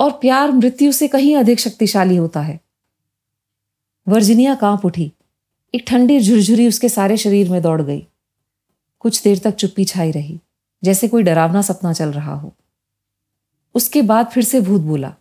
और 0.00 0.10
प्यार 0.10 0.52
मृत्यु 0.52 0.92
से 0.92 1.08
कहीं 1.08 1.36
अधिक 1.36 1.60
शक्तिशाली 1.60 2.16
होता 2.16 2.40
है। 2.40 2.60
वर्जिनिया 4.06 4.54
काँप 4.54 4.84
उठी। 4.86 5.12
एक 5.74 5.84
ठंडी 5.88 6.20
झुरझुरी 6.20 6.68
उसके 6.68 6.88
सारे 6.88 7.16
शरीर 7.16 7.50
में 7.50 7.62
दौड़ 7.62 7.82
गई। 7.82 8.06
कुछ 8.98 9.22
देर 9.22 9.38
तक 9.38 9.54
चुप्पी 9.54 9.84
छाई 9.84 10.10
रही, 10.10 10.40
जैसे 10.82 11.08
कोई 11.08 11.22
डरावना 11.22 11.62
सपना 11.62 11.92
चल 11.92 12.12
रहा 12.12 12.34
हो। 12.34 12.52
उसके 13.74 14.02
बाद 14.02 14.26
फिर 14.26 14.44
से 14.44 14.60
भूत 14.60 14.80
बोला, 14.80 15.14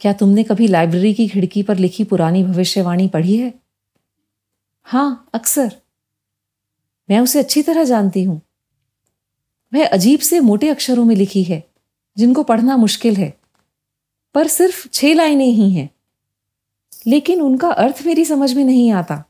क्या 0.00 0.12
तुमने 0.12 0.42
कभी 0.42 0.66
लाइब्रेरी 0.68 1.14
की 1.14 1.28
खिड़की 1.28 1.62
पर 1.62 1.76
लिखी 1.76 2.04
पुरानी 2.04 2.44
भविष्यवाणी 2.44 3.08
पढ़ी 3.08 3.36
है? 3.36 3.54
हाँ, 4.82 5.28
अक्सर। 5.34 5.76
मैं 7.10 7.20
उसे 7.20 7.38
अच्छी 7.38 7.62
तरह 7.62 7.84
जानती 7.84 8.22
हूँ। 8.22 8.40
वह 9.72 9.86
अजीब 9.86 10.20
से 10.20 10.40
मोटे 10.40 10.68
अक्षरों 10.68 11.04
में 11.04 11.16
लिखी 11.16 11.42
है, 11.42 11.62
जिनको 12.16 12.42
पढ़ना 12.42 12.76
मुश्किल 12.76 13.16
है। 13.16 13.32
पर 14.34 14.48
सिर्फ़ 14.48 14.88
छह 14.88 15.14
लाइनें 15.14 15.46
ही 15.46 15.70
हैं। 15.70 15.93
लेकिन 17.06 17.40
उनका 17.40 17.68
अर्थ 17.68 18.02
मेरी 18.06 18.24
समझ 18.24 18.52
में 18.54 18.64
नहीं 18.64 18.90
आता। 18.92 19.24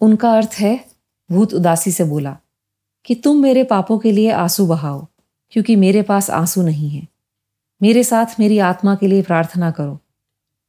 उनका 0.00 0.36
अर्थ 0.36 0.54
है, 0.58 0.84
भूत 1.32 1.54
उदासी 1.54 1.90
से 1.90 2.04
बोला 2.04 2.36
कि 3.04 3.14
तुम 3.14 3.36
मेरे 3.36 3.64
पापों 3.64 3.98
के 3.98 4.12
लिए 4.12 4.30
आँसू 4.30 4.66
बहाओ, 4.66 5.06
क्योंकि 5.50 5.76
मेरे 5.76 6.02
पास 6.02 6.30
आँसू 6.30 6.62
नहीं 6.62 6.90
है। 6.90 7.08
मेरे 7.82 8.04
साथ 8.04 8.40
मेरी 8.40 8.58
आत्मा 8.58 8.94
के 8.94 9.06
लिए 9.06 9.22
प्रार्थना 9.22 9.70
करो, 9.70 10.00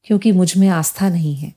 क्योंकि 0.04 0.32
मुझमें 0.32 0.68
आस्था 0.68 1.10
नहीं 1.10 1.36
है। 1.36 1.54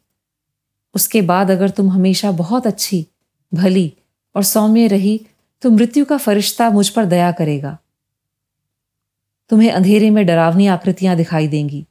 उसके 0.95 1.23
बाद 1.23 1.51
अगर 1.51 1.71
तुम 1.71 1.91
हमेशा 1.91 2.33
बहुत 2.33 2.67
अच्छी, 2.67 3.07
भली 3.55 3.93
और 4.37 4.43
सौम्य 4.43 4.87
रही 4.87 5.27
तो 5.63 5.71
मृत्यु 5.71 6.05
का 6.05 6.17
फरिश्ता 6.17 6.71
मुझ 6.71 6.89
पर 6.89 7.05
दया 7.05 7.33
करेगा। 7.33 7.79
तुम्हें 9.51 9.71
अंधेरे 9.71 10.11
में 10.11 10.27
डरावनी 10.27 10.67
आकृतियाँ 10.67 11.17
दिखाई 11.17 11.49
देंगी। 11.49 11.87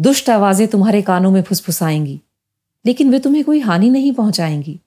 दुष्ट 0.00 0.30
आवाज़ें 0.30 0.68
तुम्हारे 0.68 1.02
कानों 1.02 1.30
में 1.30 1.42
फुसफुसाएँगी, 1.42 2.20
लेकिन 2.86 3.10
वे 3.10 3.18
तुम्हें 3.18 3.44
कोई 3.44 3.60
हानि 3.60 3.90
नहीं 3.90 4.12
पहुंचाएँगी, 4.12 4.80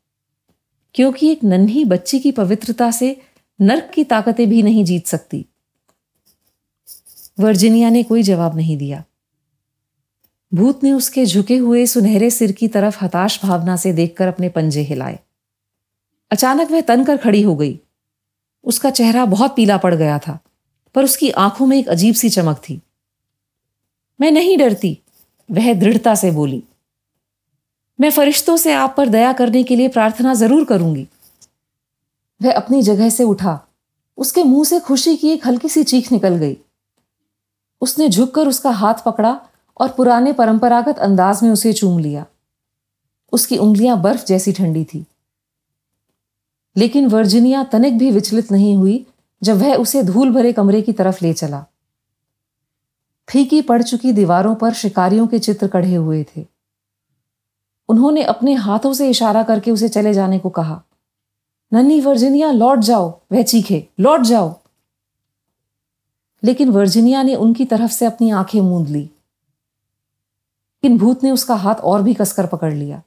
क्योंकि 0.95 1.31
एक 1.31 1.43
नन्ही 1.43 1.85
बच्ची 1.85 2.19
की 2.19 2.31
पवित्रता 2.31 2.91
से 2.91 3.21
नर्क 3.61 3.91
की 3.93 4.03
ताकतें 4.03 4.49
भी 4.49 4.63
नहीं 4.63 4.85
जीत 4.85 5.07
सकती। 5.07 5.45
वर्जिनिया 7.39 7.89
ने 7.89 8.03
कोई 8.03 8.23
जवाब 8.23 8.55
नहीं 8.55 8.77
दिया। 8.77 9.03
भूत 10.53 10.83
ने 10.83 10.91
उसके 10.91 11.25
झुके 11.25 11.57
हुए 11.57 11.85
सुनहरे 11.85 12.29
सिर 12.29 12.51
की 12.51 12.67
तरफ़ 12.67 13.03
हताश 13.03 13.39
भावना 13.43 13.75
से 13.75 13.93
देखकर 13.93 14.27
अपने 14.27 14.49
पंजे 14.49 14.81
हिलाए। 14.81 15.19
अचानक 16.31 16.71
वह 16.71 16.81
तनकर 16.81 17.17
खड़ी 17.17 17.41
हो 17.41 17.55
गई। 17.55 17.79
उसका 18.63 18.89
चेहरा 18.89 19.25
बहुत 19.25 19.55
पीला 19.55 19.77
पड़ 19.77 19.95
गया 19.95 20.19
था, 20.19 20.39
पर 20.95 21.03
उसकी 21.03 21.29
आँखों 21.29 21.65
में 21.65 21.77
एक 21.79 21.87
अजीब 21.87 22.15
सी 22.15 22.29
चमक 22.29 22.57
थी। 22.57 22.81
मैं 24.21 24.31
नहीं 24.31 24.57
डरती 24.57 24.99
वह 25.49 25.73
दृढ़ता 25.73 26.15
से 26.15 26.31
बोली, 26.31 26.63
मैं 27.99 28.09
फरिश्तों 28.09 28.55
से 28.57 28.73
आप 28.73 28.93
पर 28.97 29.09
दया 29.09 29.31
करने 29.33 29.63
के 29.63 29.75
लिए 29.75 29.87
प्रार्थना 29.87 30.33
ज़रूर 30.33 30.65
करूँगी। 30.65 31.07
वह 32.41 32.53
अपनी 32.53 32.81
जगह 32.81 33.09
से 33.09 33.23
उठा। 33.23 33.59
उसके 34.17 34.43
मुँह 34.43 34.63
से 34.63 34.79
खुशी 34.79 35.15
की 35.17 35.29
एक 35.29 35.47
हल्की 35.47 35.69
सी 35.69 35.83
चीख 35.83 36.11
निकल 36.11 36.35
गई। 36.35 36.57
उसने 37.81 38.09
झुककर 38.09 38.47
उसका 38.47 38.71
हाथ 38.71 39.03
पकड़ा 39.05 39.39
और 39.79 39.89
पुराने 39.89 40.33
परंपरागत 40.33 40.99
अंदाज 40.99 41.43
में 41.43 41.49
उसे 41.51 41.73
चूम 41.73 41.99
लिया। 41.99 42.25
उसकी 43.33 43.57
उंगलियाँ 43.57 44.01
बर्फ़ 44.01 44.25
जैसी 44.25 44.51
ठंडी 44.51 44.83
थी। 44.83 45.05
लेकिन 46.75 47.07
वर्जिनिया 47.07 47.63
तनिक 47.63 47.97
भी 47.97 48.11
विचलित 48.11 48.51
नहीं 48.51 48.75
हुई 48.75 49.05
जब 49.41 49.57
वह 49.57 49.75
उसे 49.75 50.03
धूल 50.03 50.31
भरे 50.33 50.53
कमरे 50.53 50.81
की 50.81 50.93
तरफ़ 50.93 51.23
ले 51.25 51.33
चला। 51.33 51.65
फीकी 53.29 53.61
पड़ 53.61 53.83
चुकी 53.83 54.13
दीवारों 54.13 54.55
पर 54.55 54.73
शिकारियों 54.73 55.27
के 55.27 55.39
चित्र 55.39 55.67
कढ़े 55.67 55.95
हुए 55.95 56.23
थे। 56.23 56.45
उन्होंने 57.89 58.23
अपने 58.23 58.53
हाथों 58.53 58.93
से 58.93 59.09
इशारा 59.09 59.43
करके 59.43 59.71
उसे 59.71 59.89
चले 59.89 60.13
जाने 60.13 60.39
को 60.39 60.49
कहा, 60.49 60.83
नन्ही 61.73 62.01
वर्जिनिया, 62.01 62.51
लौट 62.51 62.79
जाओ, 62.79 63.21
वह 63.31 63.41
चीखे, 63.41 63.87
लौट 63.99 64.21
जाओ। 64.21 64.59
लेकिन 66.43 66.69
वर्जिनिया 66.69 67.23
ने 67.23 67.35
उनकी 67.35 67.65
तरफ़ 67.65 67.91
से 67.91 68.05
अपनी 68.05 68.29
आँखें 68.29 68.61
मूंद 68.61 68.87
ली। 68.87 69.09
इन 70.83 70.97
भूत 70.97 71.23
ने 71.23 71.31
उसका 71.31 71.55
हाथ 71.55 71.75
और 71.75 72.03
भी 72.03 72.13
कसकर 72.13 72.47
पकड़ 72.47 72.73
लिया। 72.73 73.01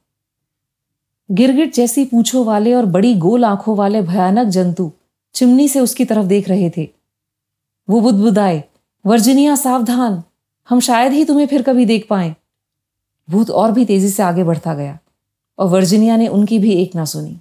गिरगिट 1.30 1.74
जैसी 1.74 2.04
पूछों 2.04 2.44
वाले 2.44 2.74
और 2.74 2.86
बड़ी 2.86 3.14
गोल 3.14 3.44
आँखों 3.44 3.76
वाले 3.76 4.02
भयानक 4.02 4.48
जंतु 4.48 4.92
चिमनी 5.34 5.68
से 5.68 5.80
उसकी 5.80 6.04
तरफ़ 6.04 6.26
देख 6.26 6.48
रहे 6.48 6.70
थे। 6.70 6.90
वो 7.90 8.00
बुदबुदाए 8.00 8.64
वर्जिनिया 9.06 9.56
सावधान। 9.56 10.22
हम 10.68 10.80
शायद 10.80 11.12
ही 11.12 11.24
तुम्हें 11.24 11.46
फिर 11.46 11.62
कभी 11.62 11.86
देख 11.86 12.06
पाए। 12.10 12.36
भूत 13.30 13.50
और 13.50 13.72
भी 13.72 13.84
तेज़ी 13.84 14.08
से 14.08 14.22
आगे 14.22 14.44
बढ़ता 14.44 14.74
गया, 14.74 14.98
और 15.58 15.68
वर्जिनिया 15.68 16.16
ने 16.16 16.28
उनकी 16.28 16.58
भी 16.58 16.72
एक 16.72 16.94
ना 16.94 17.04
सुनी। 17.04 17.40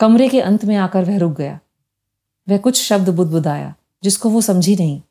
कमरे 0.00 0.28
के 0.28 0.40
अंत 0.40 0.64
में 0.64 0.76
आकर 0.76 1.04
वह 1.04 1.18
रुक 1.18 1.32
गया। 1.32 1.60
वह 2.48 2.58
कुछ 2.58 2.82
शब्द 2.82 3.08
बुदबुदाया, 3.08 3.74
जिसको 4.02 4.30
वो 4.30 4.40
समझी 4.40 4.76
नहीं। 4.76 5.02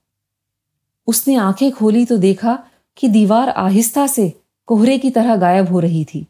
उसने 1.07 1.35
आँखें 1.35 1.71
खोली 1.71 2.05
तो 2.05 2.17
देखा 2.17 2.63
कि 2.97 3.07
दीवार 3.07 3.49
आहिस्ता 3.49 4.07
से 4.07 4.41
कोहरे 4.65 4.97
की 4.97 5.09
तरह 5.09 5.35
गायब 5.35 5.67
हो 5.67 5.79
रही 5.79 6.05
थी। 6.05 6.27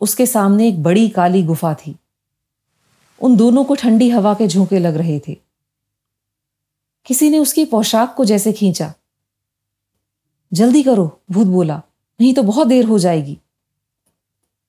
उसके 0.00 0.26
सामने 0.26 0.68
एक 0.68 0.82
बड़ी 0.82 1.08
काली 1.08 1.42
गुफा 1.42 1.74
थी। 1.74 1.96
उन 3.22 3.36
दोनों 3.36 3.64
को 3.64 3.74
ठंडी 3.74 4.10
हवा 4.10 4.34
के 4.34 4.46
झोंके 4.46 4.78
लग 4.78 4.96
रहे 4.96 5.20
थे। 5.28 5.47
किसी 7.08 7.30
ने 7.30 7.38
उसकी 7.38 7.64
पोशाक 7.64 8.14
को 8.14 8.24
जैसे 8.24 8.52
खींचा। 8.52 8.94
जल्दी 10.52 10.82
करो, 10.82 11.20
भूत 11.30 11.46
बोला। 11.46 11.82
नहीं 12.20 12.34
तो 12.34 12.42
बहुत 12.42 12.68
देर 12.68 12.84
हो 12.84 12.98
जाएगी। 12.98 13.38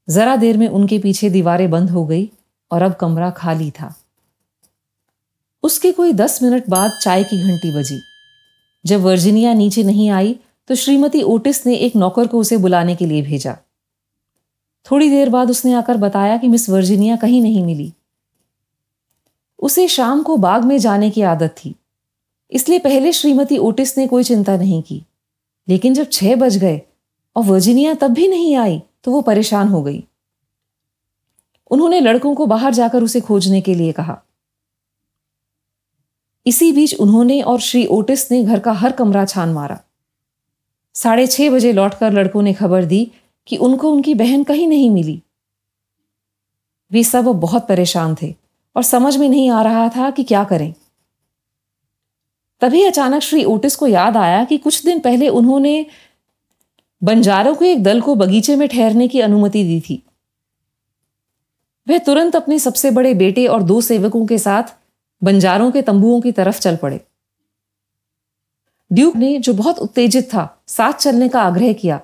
जरा 0.10 0.36
देर 0.36 0.58
में 0.58 0.68
उनके 0.68 1.00
पीछे 1.00 1.30
दीवारें 1.30 1.72
बंद 1.72 1.90
हो 1.90 2.06
गई 2.06 2.32
और 2.72 2.82
अब 2.82 2.94
कमरा 2.94 3.30
खाली 3.30 3.72
था। 3.72 3.96
उसके 5.64 5.92
कोई 5.92 6.14
दस 6.14 6.44
मिनट 6.44 6.64
बाद 6.70 6.92
चाय 7.02 7.24
की 7.24 7.44
घंटी 7.44 7.80
बजी। 7.80 8.02
जब 8.86 9.02
वर्जिनिया 9.02 9.54
नीचे 9.54 9.84
नहीं 9.84 10.10
आई 10.10 10.40
तो 10.68 10.76
श्रीमती 10.76 11.22
ओटिस 11.22 11.66
ने 11.66 11.76
एक 11.76 11.96
नौकर 11.96 12.28
को 12.28 12.40
उसे 12.40 12.58
बुलाने 12.58 12.96
के 12.96 13.06
लिए 13.06 13.22
भेजा। 13.22 13.58
थोड़ी 14.92 15.10
देर 15.10 15.30
बाद 15.30 15.50
उसने 15.50 15.74
आकर 15.74 15.98
बताया 15.98 16.38
कि 16.38 16.48
मिस 16.48 16.70
वर्जिनिया 16.70 17.16
कहीं 17.16 17.42
नहीं 17.42 17.64
मिली। 17.64 17.94
उसे 19.60 19.88
शाम 19.88 20.24
को 20.24 20.38
बाग 20.38 20.64
में 20.64 20.78
जाने 20.78 21.10
की 21.10 21.22
आदत 21.22 21.56
थी। 21.66 21.76
इसलिए 22.52 22.80
पहले 22.80 23.12
श्रीमती 23.12 23.58
ओटिस 23.58 23.98
ने 23.98 24.08
कोई 24.08 24.24
चिंता 24.24 24.58
नहीं 24.58 24.82
की। 24.82 25.04
लेकिन 25.68 25.94
जब 25.94 26.10
छह 26.12 26.36
बज 26.36 26.58
गए 26.58 26.82
और 27.36 27.44
वर्जिनिया 27.44 27.94
तब 27.94 28.08
भी 28.08 28.28
नहीं 28.28 28.56
आई 28.56 28.82
तो 29.04 29.12
वो 29.12 29.22
परेशान 29.22 29.68
हो 29.68 29.82
गई। 29.84 30.04
उन्होंने 31.72 32.00
लड़कों 32.00 32.36
को 32.36 32.46
बाहर 32.46 32.74
जाकर 32.74 33.04
उसे 33.04 33.22
खोजने 33.22 33.62
के 33.62 33.76
लिए 33.76 33.92
कहा। 33.92 34.22
इसी 36.46 36.72
बीच 36.72 36.94
उन्होंने 36.96 37.42
और 37.42 37.60
श्री 37.60 37.86
ओटिस 37.86 38.32
ने 38.32 38.44
घर 38.44 38.60
का 38.60 38.72
हर 38.72 38.92
कमरा 38.92 39.26
छान 39.26 39.50
मारा। 39.50 39.80
साढ़े 40.94 41.28
छह 41.28 41.50
बजे 41.50 41.74
लौटकर 41.74 42.14
लड़कों 42.14 42.42
ने 42.42 42.54
खबर 42.54 42.86
दी 42.86 43.12
कि 43.48 43.58
उनको 43.58 43.92
उनकी 43.92 44.14
बहन 44.14 44.44
कहीं 44.44 44.68
नहीं 44.68 44.90
मिली। 44.90 45.22
वे 46.92 47.04
सब 47.04 47.26
बहुत 47.26 47.68
परेशान 47.68 48.16
थे 48.22 48.36
और 48.76 48.84
समझ 48.84 49.18
में 49.18 49.30
नहीं 49.30 49.50
आ 49.50 49.62
रहा 49.62 49.90
था 49.90 50.10
कि 50.12 50.24
क्या 50.24 50.44
करें। 50.44 50.74
तभी 52.62 52.84
अचानक 52.84 53.22
श्री 53.22 53.44
ओटिस 53.44 53.76
को 53.76 53.88
याद 53.88 54.18
आया 54.18 54.44
कि 54.44 54.58
कुछ 54.58 54.86
दिन 54.86 55.00
पहले 55.00 55.28
उन्होंने 55.30 55.86
बंजारों 57.04 57.56
के 57.56 57.72
एक 57.72 57.84
दल 57.84 58.02
को 58.02 58.16
बगीचे 58.16 58.56
में 58.56 58.68
ठहरने 58.70 59.08
की 59.08 59.20
अनुमति 59.20 59.64
दी 59.64 59.82
थी। 59.82 60.04
वह 61.90 61.98
तुरंत 61.98 62.36
अपने 62.36 62.60
सबसे 62.60 62.92
बड़े 62.92 63.14
बेटे 63.14 63.48
और 63.48 63.64
दो 63.64 63.82
सेवकों 63.82 64.26
के 64.26 64.38
साथ 64.38 64.64
बंजारों 65.24 65.72
के 65.72 65.82
तंबुओं 65.82 66.22
की 66.22 66.32
तरफ़ 66.32 66.60
चल 66.60 66.76
पड़े। 66.76 67.02
ड्यूक 68.92 69.16
ने, 69.16 69.38
जो 69.40 69.54
बहुत 69.54 69.80
उत्तेजित 69.80 70.26
था, 70.26 70.64
साथ 70.68 70.94
चलने 70.94 71.30
का 71.30 71.42
आग्रह 71.42 71.74
किया, 71.74 72.02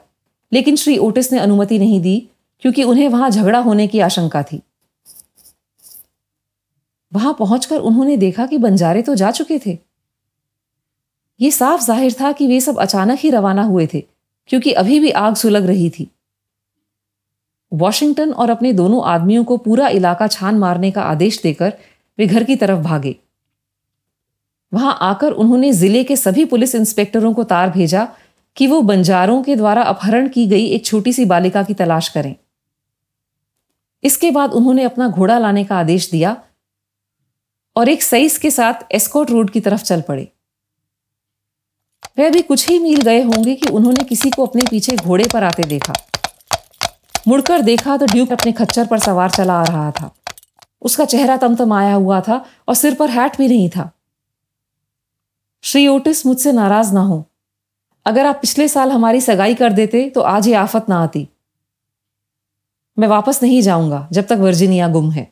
लेकिन 0.54 0.76
श्री 0.76 0.98
ओटिस 0.98 1.32
ने 1.34 1.40
अनुमति 1.40 1.80
नहीं 1.80 2.02
दी, 2.02 2.30
क्योंकि 2.60 2.84
उन्हें 2.84 3.10
वहाँ 3.10 3.30
झगड़ा 3.30 3.60
होने 3.60 3.88
की 3.88 4.00
आशंका 4.00 4.44
थी। 4.44 4.62
वहाँ 7.14 7.36
पहुंचकर 7.40 7.78
उन्होंने 7.78 8.18
देखा 8.18 8.46
कि 8.46 8.58
बंजारे 8.58 9.02
तो 9.02 9.16
जा 9.16 9.32
चुके 9.32 9.60
थे। 9.60 9.95
यह 11.40 11.52
साफ़ 11.52 11.82
ज़ाहिर 11.82 12.14
था 12.14 12.32
कि 12.32 12.48
वे 12.48 12.60
सब 12.62 12.78
अचानक 12.80 13.20
ही 13.20 13.30
रवाना 13.30 13.64
हुए 13.64 13.88
थे, 13.94 14.04
क्योंकि 14.50 14.72
अभी 14.74 15.00
भी 15.00 15.12
आग 15.14 15.36
सुलग 15.36 15.66
रही 15.66 15.90
थी। 15.90 16.10
वॉशिंगटन 17.72 18.32
और 18.34 18.50
अपने 18.50 18.72
दोनों 18.74 19.04
आदमियों 19.06 19.44
को 19.44 19.58
पूरा 19.60 19.88
इलाका 19.92 20.28
छान 20.30 20.58
मारने 20.60 20.92
का 20.92 21.02
आदेश 21.04 21.42
देकर 21.44 21.74
वे 22.18 22.28
घर 22.28 22.44
की 22.44 22.56
तरफ़ 22.56 22.80
भागे। 22.82 23.16
वहाँ 24.72 24.98
आकर 25.04 25.32
उन्होंने 25.34 25.72
ज़िले 25.74 26.04
के 26.04 26.16
सभी 26.18 26.46
पुलिस 26.46 26.76
इंस्पेक्टरों 26.76 27.34
को 27.34 27.44
तार 27.46 27.70
भेजा 27.70 28.08
कि 28.58 28.68
वो 28.68 28.82
बंजारों 28.84 29.42
के 29.44 29.56
द्वारा 29.56 29.82
अपहरण 29.84 30.28
की 30.30 30.46
गई 30.48 30.66
एक 30.68 30.86
छोटी 30.86 31.14
सी 31.14 31.26
बालिका 31.26 31.64
की 31.64 31.74
तलाश 31.74 32.10
करें। 32.10 32.36
इसके 34.04 34.32
बाद 34.32 34.54
उन्होंने 34.54 34.84
अपना 34.84 35.08
घोड़ा 35.10 35.38
लाने 35.40 35.64
का 35.64 35.78
आदेश 35.78 36.10
दिया 36.12 36.36
और 37.76 37.90
एक 37.90 38.04
सईस 38.04 38.38
के 38.38 38.52
साथ 38.52 38.86
एस्कोट 38.92 39.32
रोड 39.32 39.50
की 39.50 39.60
तरफ़ 39.62 39.84
चल 39.84 40.02
पड़े। 40.02 40.28
वह 42.18 42.30
भी 42.30 42.42
कुछ 42.42 42.68
ही 42.70 42.80
मील 42.80 43.02
गए 43.02 43.22
होंगे 43.24 43.56
कि 43.56 43.70
उन्होंने 43.70 44.04
किसी 44.04 44.30
को 44.30 44.46
अपने 44.46 44.62
पीछे 44.70 44.96
घोड़े 44.96 45.26
पर 45.34 45.44
आते 45.44 45.64
देखा। 45.64 45.94
मुड़कर 47.28 47.62
देखा 47.62 47.98
तो 47.98 48.06
ड्यूक 48.06 48.32
अपने 48.32 48.52
खच्चर 48.52 48.88
पर 48.88 49.00
सवार 49.00 49.30
चला 49.30 49.54
आ 49.54 49.64
रहा 49.64 49.92
था। 49.92 50.10
उसका 50.82 51.06
चेहरा 51.06 51.38
तमतमाया 51.38 51.94
हुआ 51.94 52.20
था 52.22 52.46
और 52.68 52.76
सिर 52.76 52.94
पर 52.94 53.10
हैट 53.10 53.38
भी 53.38 53.48
नहीं 53.48 53.70
था। 53.70 53.90
श्री 55.64 55.88
ओटिस 55.88 56.26
मुझसे 56.26 56.52
नाराज़ 56.52 56.94
ना 56.94 57.02
हो। 57.02 57.24
अगर 58.06 58.26
आप 58.26 58.36
पिछले 58.36 58.68
साल 58.68 58.92
हमारी 58.92 59.22
सगाई 59.22 59.56
कर 59.56 59.74
देते 59.74 60.10
तो 60.10 60.22
आज 60.22 60.48
ये 60.48 60.54
आफत 60.54 60.86
ना 60.90 61.02
आती। 61.04 61.28
मैं 62.98 63.08
वापस 63.08 63.42
नहीं 63.44 63.62
जाऊँगा, 63.62 64.08
जब 64.12 64.26
तक 64.26 64.38
वर्जीनिया 64.40 64.88
गुम 64.88 65.12
है। 65.12 65.32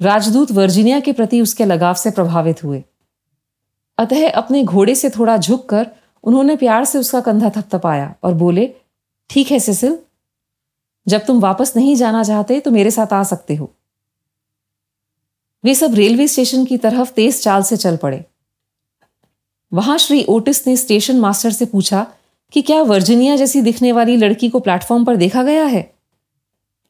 राजदूत 0.00 0.52
वर्जीनिया 0.52 1.00
के 1.00 1.12
प्रति 1.12 1.40
उसके 1.40 1.64
लगाव 1.64 1.94
से 1.94 2.10
प्रभावित 2.10 2.64
हुए। 2.64 2.82
अतः 3.98 4.30
अपने 4.30 4.64
घोड़े 4.64 4.94
से 4.94 5.10
थोड़ा 5.10 5.36
झुककर 5.36 5.90
उन्होंने 6.24 6.56
प्यार 6.56 6.84
से 6.84 6.98
उसका 6.98 7.20
कंधा 7.20 7.50
थपथपाया 7.50 8.14
और 8.22 8.34
बोले, 8.34 8.74
ठीक 9.30 9.50
है, 9.50 9.58
सिसिल। 9.58 9.98
जब 11.08 11.24
तुम 11.26 11.40
वापस 11.40 11.76
नहीं 11.76 11.96
जाना 11.96 12.24
चाहते 12.24 12.60
तो 12.60 12.70
मेरे 12.70 12.90
साथ 12.90 13.12
आ 13.12 13.22
सकते 13.22 13.54
हो। 13.54 13.74
वे 15.64 15.74
सब 15.74 15.94
रेलवे 15.94 16.28
स्टेशन 16.28 16.64
की 16.64 16.78
तरफ़ 16.78 17.12
तेज 17.12 17.42
चाल 17.42 17.62
से 17.62 17.76
चल 17.76 17.96
पड़े। 17.96 18.24
वहाँ 19.72 19.98
श्री 19.98 20.24
ओटिस 20.24 20.66
ने 20.66 20.76
स्टेशन 20.76 21.20
मास्टर 21.20 21.50
से 21.50 21.66
पूछा 21.66 22.06
कि 22.52 22.62
क्या 22.62 22.82
वर्जीनिया 22.82 23.36
जैसी 23.36 23.62
दिखने 23.62 23.92
वाली 23.92 24.16
लड़की 24.16 24.48
को 24.48 24.60
प्लेटफॉर्म 24.60 25.04
पर 25.04 25.16
देखा 25.16 25.42
गया 25.42 25.64
है? 25.64 25.94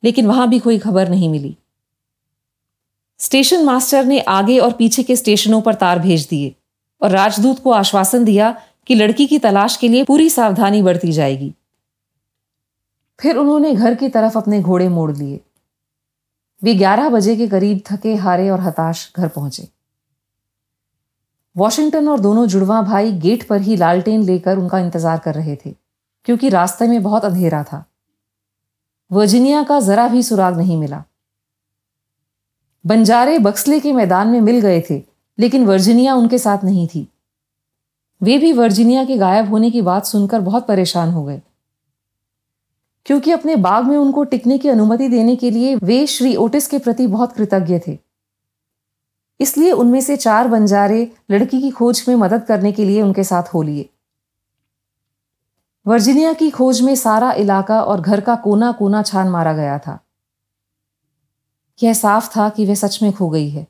लेकिन 0.05 0.27
वहाँ 0.27 0.49
भी 0.49 0.59
कोई 0.59 0.79
खबर 0.79 1.09
नहीं 1.09 1.29
मिली। 1.29 1.57
स्टेशन 3.19 3.65
मास्टर 3.65 4.05
ने 4.05 4.21
आगे 4.21 4.59
और 4.59 4.73
पीछे 4.73 5.03
के 5.03 5.17
स्टेशनों 5.17 5.61
पर 5.61 5.75
तार 5.75 5.99
भेज 5.99 6.27
दिए। 6.27 6.57
और 7.03 7.11
राजदूत 7.11 7.59
को 7.59 7.71
आश्वासन 7.73 8.25
दिया 8.25 8.55
कि 8.87 8.95
लड़की 8.95 9.27
की 9.27 9.39
तलाश 9.39 9.77
के 9.77 9.89
लिए 9.89 10.05
पूरी 10.05 10.29
सावधानी 10.31 10.83
बरती 10.83 11.13
जाएगी। 11.13 11.53
फिर 13.21 13.37
उन्होंने 13.37 13.75
घर 13.75 13.95
की 13.95 14.09
तरफ़ 14.09 14.39
अपने 14.39 14.61
घोड़े 14.63 14.89
मोड़ 14.89 15.11
लिए। 15.13 15.41
वे 16.63 16.75
ग्यारह 16.75 17.09
बजे 17.09 17.37
के 17.37 17.47
करीब 17.49 17.81
थके, 17.87 18.15
हारे 18.15 18.49
और 18.51 18.61
हताश 18.61 19.13
घर 19.17 19.29
पहुँचे। 19.29 19.69
वॉशिंगटन 21.57 22.09
और 22.09 22.21
दोनों 22.21 22.47
जुड़वा 22.47 22.81
भाई 22.83 23.13
गेट 23.13 23.47
पर 23.49 23.61
ही 23.61 23.77
लालटेन 23.77 24.23
लेकर 24.23 24.59
उनका 24.59 24.79
इंतज़ार 24.79 25.19
कर 25.19 25.35
रहे 25.35 25.57
थे, 25.57 25.75
क्योंकि 26.27 26.49
रास्ते 26.49 26.87
में 26.89 27.03
बहुत 27.03 27.25
अंधेरा 27.25 27.63
था। 27.63 27.85
वर्जीनिया 29.11 29.63
का 29.63 29.79
जरा 29.81 30.07
भी 30.09 30.23
सुराग 30.23 30.57
नहीं 30.57 30.77
मिला। 30.77 31.03
बंजारे 32.85 33.39
बक्सले 33.39 33.81
के 33.81 33.93
मैदान 33.93 34.29
में 34.29 34.41
मिल 34.41 34.61
गए 34.61 34.81
थे 34.81 34.99
लेकिन 35.39 35.67
वर्जीनिया 35.67 36.15
उनके 36.15 36.39
साथ 36.39 36.59
नहीं 36.65 36.89
थी। 36.89 37.09
वे 38.23 38.39
भी 38.39 38.53
वर्जीनिया 38.53 39.05
के 39.05 39.17
गायब 39.17 39.49
होने 39.49 39.71
की 39.71 39.83
बात 39.83 40.05
सुनकर 40.05 40.41
बहुत 40.41 40.67
परेशान 40.67 41.11
हो 41.11 41.25
गए। 41.25 41.43
क्योंकि 43.07 43.31
अपने 43.31 43.57
बाग 43.57 43.85
में 43.85 43.97
उनको 43.97 44.25
टिकने 44.25 44.59
की 44.59 44.69
अनुमति 44.69 45.09
देने 45.09 45.37
के 45.37 45.51
लिए 45.51 45.77
वे 45.77 46.07
श्री 46.07 46.37
ओटिस 46.37 46.67
के 46.67 46.79
प्रति 46.79 47.07
बहुत 47.07 47.33
कृतज्ञ 47.33 47.81
थे। 47.89 47.99
इसलिए 49.41 49.73
उनमें 49.73 50.01
से 50.01 50.17
चार 50.17 50.49
बंजारे 50.49 51.13
लड़की 51.31 51.61
की 51.61 51.71
खोज 51.71 52.05
में 52.09 52.17
मदद 52.17 52.45
करने 52.45 52.73
के 52.73 52.85
लिए 52.85 53.03
उनके 53.03 53.25
साथ 53.25 53.43
हो 53.43 53.63
लिए। 53.63 53.89
वर्जीनिया 55.87 56.33
की 56.33 56.51
खोज 56.51 56.81
में 56.81 56.95
सारा 56.95 57.33
इलाका 57.33 57.83
और 57.83 58.01
घर 58.01 58.21
का 58.21 58.37
कोना 58.37 58.73
कोना 58.73 59.03
छान 59.03 59.29
मारा 59.29 59.53
गया 59.53 59.79
था। 59.79 60.01
यह 61.83 61.95
साफ़ 61.95 62.37
था 62.37 62.49
कि 62.49 62.67
वह 62.67 62.75
सच 62.75 63.03
में 63.03 63.13
खो 63.13 63.29
गई 63.29 63.51
है। 63.51 63.67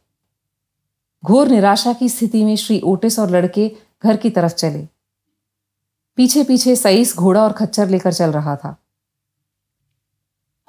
घोर 1.24 1.48
निराशा 1.48 1.92
की 1.92 2.08
स्थिति 2.08 2.44
में 2.44 2.56
श्री 2.56 2.80
ओटिस 2.80 3.18
और 3.18 3.30
लड़के 3.30 3.76
घर 4.04 4.16
की 4.16 4.30
तरफ़ 4.30 4.52
चले। 4.52 4.88
पीछे 6.16 6.44
पीछे 6.44 6.76
सईस 6.76 7.16
घोड़ा 7.16 7.42
और 7.42 7.52
खच्चर 7.52 7.88
लेकर 7.88 8.12
चल 8.12 8.32
रहा 8.32 8.56
था। 8.56 8.76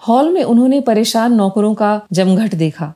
हॉल 0.07 0.33
में 0.33 0.43
उन्होंने 0.43 0.81
परेशान 0.81 1.33
नौकरों 1.33 1.75
का 1.75 2.07
जमघट 2.11 2.55
देखा। 2.55 2.93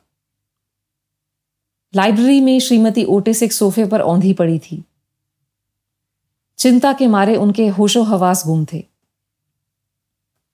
लाइब्रेरी 1.96 2.40
में 2.40 2.60
श्रीमती 2.60 3.04
ओटिस 3.04 3.44
एक 3.44 3.54
सोफे 3.54 3.86
पर 3.86 4.02
औंधी 4.02 4.34
पड़ी 4.34 4.60
थी। 4.60 4.84
चिंता 6.58 6.94
के 6.94 7.08
मारे 7.08 7.36
उनके 7.36 7.68
होशो 7.68 8.04
हवास 8.04 8.44
गुम 8.46 8.66
थे। 8.74 8.88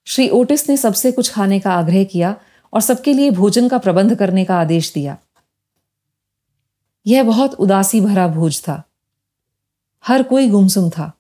श्री 0.06 0.30
ओटिस 0.30 0.70
ने 0.70 0.78
सबसे 0.78 1.12
कुछ 1.12 1.32
खाने 1.32 1.60
का 1.60 1.74
आग्रह 1.74 2.04
किया 2.04 2.36
और 2.74 2.82
सबके 2.82 3.14
लिए 3.14 3.32
भोजन 3.32 3.70
का 3.70 3.78
प्रबंध 3.78 4.16
करने 4.16 4.46
का 4.46 4.60
आदेश 4.60 4.94
दिया। 4.94 5.18
यह 7.08 7.24
बहुत 7.24 7.54
उदासी 7.54 8.02
भरा 8.02 8.28
भोज 8.28 8.62
था। 8.62 8.84
हर 10.08 10.24
कोई 10.24 10.50
गुमसुम 10.50 10.90
था। 10.90 11.14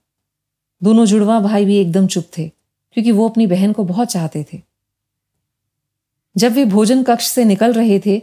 दोनों 0.84 1.06
जुड़वा 1.06 1.40
भाई 1.40 1.66
भी 1.66 1.78
एकदम 1.78 2.08
चुप 2.08 2.24
थे, 2.38 2.48
क्योंकि 2.94 3.12
वो 3.12 3.30
अपनी 3.30 3.48
बहन 3.48 3.74
को 3.74 3.84
बहुत 3.84 4.08
चाहते 4.08 4.46
थे। 4.54 4.62
जब 6.38 6.52
वे 6.52 6.66
भोजन 6.66 7.04
कक्ष 7.04 7.28
से 7.28 7.46
निकल 7.46 7.74
रहे 7.74 8.00
थे, 8.00 8.20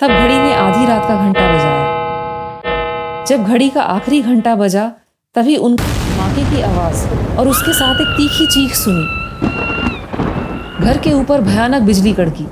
तब 0.00 0.08
घड़ी 0.08 0.34
ने 0.34 0.54
आधी 0.54 0.86
रात 0.86 1.08
का 1.08 1.16
घंटा 1.16 1.54
बजाया। 1.54 3.24
जब 3.24 3.44
घड़ी 3.44 3.70
का 3.70 3.82
आखिरी 3.82 4.22
घंटा 4.22 4.56
बजा, 4.56 4.92
तभी 5.34 5.56
उन 5.56 5.72
माके 6.18 6.56
की 6.56 6.62
आवाज़ 6.62 7.06
और 7.36 7.48
उसके 7.48 7.72
साथ 7.72 8.00
एक 8.00 8.08
तीखी 8.08 8.46
चीख 8.46 8.74
सुनी। 8.74 9.22
घर 10.84 10.98
के 10.98 11.12
ऊपर 11.12 11.40
भयानक 11.40 11.82
बिजली 11.82 12.12
कड़की। 12.12 12.46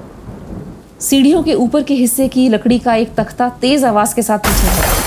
सीढ़ियों 1.00 1.42
के 1.42 1.54
ऊपर 1.54 1.82
के 1.82 1.94
हिस्से 1.94 2.28
की 2.28 2.48
लकड़ी 2.48 2.78
का 2.78 2.94
एक 2.94 3.14
तख्ता 3.14 3.48
तेज 3.48 3.84
आवाज़ 3.84 4.14
के 4.14 4.22
साथ 4.22 4.38
पीछे 4.38 5.00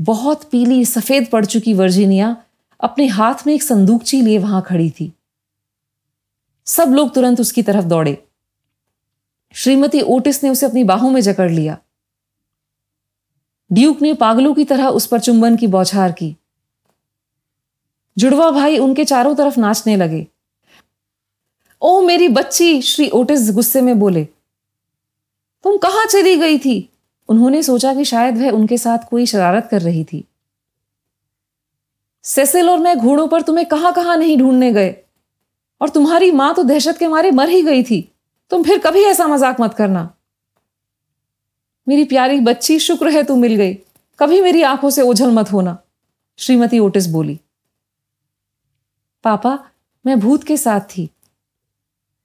बहुत 0.00 0.44
पीली 0.44 0.84
सफ़ेद 0.84 1.26
पड़ 1.26 1.44
चुकी 1.44 1.74
वर्जीनिया 1.74 2.36
अपने 2.80 3.06
हाथ 3.06 3.34
में 3.46 3.54
एक 3.54 3.62
संदूकची 3.62 4.22
लिए 4.22 4.38
वहाँ 4.38 4.62
खड़ी 4.62 4.90
थी। 4.90 5.12
सब 6.66 6.88
लोग 6.88 7.14
तुरंत 7.14 7.40
उसकी 7.40 7.62
तरफ़ 7.62 7.84
दौड़े। 7.84 8.24
श्रीमती 9.52 10.00
ओटिस 10.00 10.44
ने 10.44 10.50
उसे 10.50 10.66
अपनी 10.66 10.84
बाहों 10.84 11.10
में 11.10 11.20
जकड़ 11.20 11.50
लिया। 11.50 11.78
ड्यूक 13.72 14.02
ने 14.02 14.14
पागलों 14.14 14.54
की 14.54 14.64
तरह 14.64 14.86
उस 14.86 15.06
पर 15.06 15.20
चुंबन 15.20 15.56
की 15.56 15.66
बौछार 15.66 16.12
की। 16.12 16.36
जुड़वा 18.18 18.50
भाई 18.50 18.78
उनके 18.78 19.04
चारों 19.04 19.34
तरफ़ 19.34 19.60
नाचने 19.60 19.96
लगे। 19.96 20.26
ओ 21.82 22.00
मेरी 22.00 22.28
बच्ची, 22.28 22.82
श्री 22.82 23.08
ओटिस 23.08 23.50
गुस्से 23.50 23.80
में 23.80 23.98
बोले। 23.98 24.28
तुम 25.64 25.76
कहाँ 25.76 26.04
चली 26.06 26.36
गई 26.36 26.58
थी? 26.58 26.90
उन्होंने 27.28 27.62
सोचा 27.62 27.94
कि 27.94 28.04
शायद 28.04 28.38
वह 28.38 28.50
उनके 28.50 28.78
साथ 28.78 28.98
कोई 29.10 29.26
शरारत 29.26 29.68
कर 29.70 29.82
रही 29.82 30.04
थी। 30.04 30.24
सेसिल 32.24 32.70
और 32.70 32.78
मैं 32.78 32.96
घोड़ों 32.98 33.26
पर 33.28 33.42
तुम्हें 33.42 33.66
कहाँ 33.66 33.92
कहाँ 33.92 34.16
नहीं 34.16 34.38
ढूँढने 34.38 34.72
गए। 34.72 34.94
और 35.80 35.88
तुम्हारी 35.88 36.30
माँ 36.30 36.54
तो 36.54 36.62
दहशत 36.62 36.98
के 36.98 37.08
मारे 37.08 37.30
मर 37.30 37.48
ही 37.48 37.62
गई 37.62 37.82
थी। 37.82 38.00
तुम 38.50 38.62
फिर 38.62 38.78
कभी 38.78 39.02
ऐसा 39.02 39.26
मज़ाक 39.26 39.60
मत 39.60 39.74
करना। 39.74 40.14
मेरी 41.86 42.04
प्यारी 42.04 42.40
बच्ची, 42.40 42.78
शुक्र 42.78 43.08
है 43.08 43.22
तू 43.22 43.36
मिल 43.36 43.54
गई। 43.56 43.74
कभी 44.18 44.40
मेरी 44.40 44.62
आँखों 44.62 44.90
से 44.90 45.02
ओझल 45.02 45.30
मत 45.30 45.52
होना, 45.52 45.76
श्रीमती 46.38 46.78
ओटिस 46.78 47.06
बोली। 47.06 47.40
पापा, 49.24 49.58
मैं 50.04 50.20
भूत 50.20 50.44
के 50.44 50.56
साथ 50.56 50.80
थी, 50.80 51.10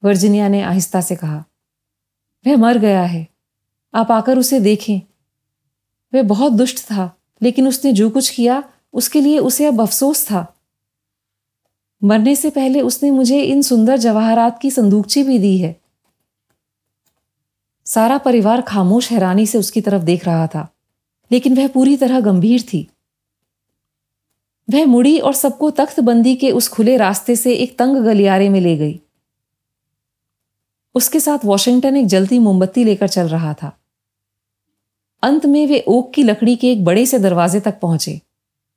वर्जिनिया 0.04 0.48
ने 0.48 0.62
आहिस्ता 0.62 1.02
से 1.02 1.16
कहा। 1.16 1.44
वह 2.46 2.58
मर 2.58 2.78
गया 2.78 3.04
है। 3.04 3.28
आप 3.94 4.12
आकर 4.12 4.40
उसे 4.40 4.60
देखें। 4.60 5.02
वह 6.14 6.24
बहुत 6.24 6.52
दुष्ट 6.52 6.80
था, 6.80 7.20
लेकिन 7.42 7.68
उसने 7.68 7.94
जो 7.94 8.10
कुछ 8.10 8.30
किया, 8.30 8.64
उसके 8.94 9.22
लिए 9.22 9.40
उसे 9.40 9.66
अब 9.66 9.82
अफसोस 9.82 10.26
था। 10.26 10.56
मरने 12.04 12.36
से 12.36 12.50
पहले 12.50 12.82
उसने 12.82 13.12
मुझे 13.12 13.42
इन 13.44 13.62
सुंदर 13.62 13.98
जवाहरात 13.98 14.60
की 14.62 14.72
संदूकची 14.72 15.24
भी 15.24 15.40
दी 15.40 15.58
है। 15.58 15.82
सारा 17.86 18.18
परिवार 18.18 18.62
खामोश 18.62 19.12
हैरानी 19.12 19.46
से 19.46 19.58
उसकी 19.58 19.82
तरफ़ 19.82 20.04
देख 20.04 20.26
रहा 20.26 20.48
था, 20.48 20.76
लेकिन 21.32 21.56
वह 21.56 21.68
पूरी 21.68 21.98
तरह 21.98 22.20
गंभीर 22.20 22.62
थी। 22.62 22.90
वह 24.70 24.86
मुड़ी 24.86 25.20
और 25.20 25.34
सबको 25.34 25.72
तख्तबंदी 25.72 26.36
के 26.36 26.52
उस 26.52 26.68
खुले 26.68 26.98
रास्ते 26.98 27.36
से 27.36 27.54
एक 27.54 27.78
तंग 27.80 27.98
गलियारे 27.98 28.50
में 28.50 28.62
ले 28.62 28.78
गई। 28.78 29.00
उसके 30.96 31.20
साथ 31.20 31.46
वॉशिंगटन 31.46 31.98
एक 31.98 32.06
जलती 32.06 32.40
मोमबत्ती 32.40 32.84
लेकर 32.84 33.08
चल 33.08 33.28
रहा 33.28 33.54
था। 33.54 33.79
अंत 35.24 35.46
में 35.46 35.66
वे 35.68 35.84
ओक 35.88 36.12
की 36.14 36.24
लकड़ी 36.24 36.56
के 36.56 36.72
एक 36.72 36.84
बड़े 36.86 37.06
से 37.06 37.20
दरवाजे 37.20 37.60
तक 37.60 37.80
पहुँचे, 37.80 38.20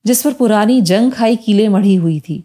जिस 0.05 0.23
पर 0.23 0.33
पुरानी 0.33 0.81
जंग 0.83 1.13
खाई 1.13 1.37
कीले 1.37 1.69
मढ़ी 1.69 1.95
हुई 1.95 2.19
थी। 2.21 2.43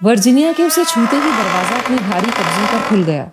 वर्जीनिया 0.00 0.52
के 0.52 0.62
उसे 0.62 0.84
छूते 0.84 1.16
ही 1.16 1.30
दरवाज़ा 1.32 1.78
अपनी 1.78 1.96
भारी 1.98 2.30
कब्जे 2.30 2.66
पर 2.66 2.88
खुल 2.88 3.02
गया। 3.04 3.30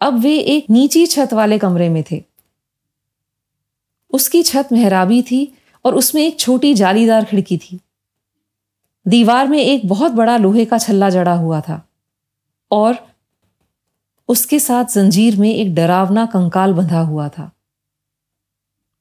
अब 0.00 0.18
वे 0.20 0.36
एक 0.38 0.70
नीची 0.70 1.06
छत 1.06 1.32
वाले 1.32 1.58
कमरे 1.58 1.88
में 1.88 2.02
थे। 2.10 2.22
उसकी 4.10 4.42
छत 4.42 4.68
मेहराबी 4.72 5.22
थी 5.22 5.52
और 5.84 5.94
उसमें 5.94 6.22
एक 6.22 6.38
छोटी 6.40 6.74
जालीदार 6.74 7.24
खिड़की 7.24 7.58
थी। 7.58 7.78
दीवार 9.06 9.48
में 9.48 9.58
एक 9.58 9.88
बहुत 9.88 10.12
बड़ा 10.12 10.36
लोहे 10.36 10.64
का 10.64 10.78
छल्ला 10.78 11.10
जड़ा 11.10 11.32
हुआ 11.32 11.60
था 11.60 11.82
और 12.70 12.96
उसके 14.28 14.60
साथ 14.60 14.84
जंजीर 14.84 15.36
में 15.36 15.54
एक 15.54 15.74
डरावना 15.74 16.26
कंकाल 16.26 16.72
बंधा 16.72 17.00
हुआ 17.00 17.28
था। 17.28 17.52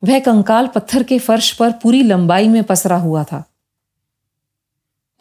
वह 0.04 0.20
कंकाल 0.20 0.68
पत्थर 0.68 1.04
के 1.04 1.20
फर्श 1.20 1.54
पर 1.54 1.72
पूरी 1.72 2.04
लंबाई 2.04 2.48
में 2.48 2.64
पसरा 2.64 2.98
हुआ 2.98 3.24
था। 3.24 3.44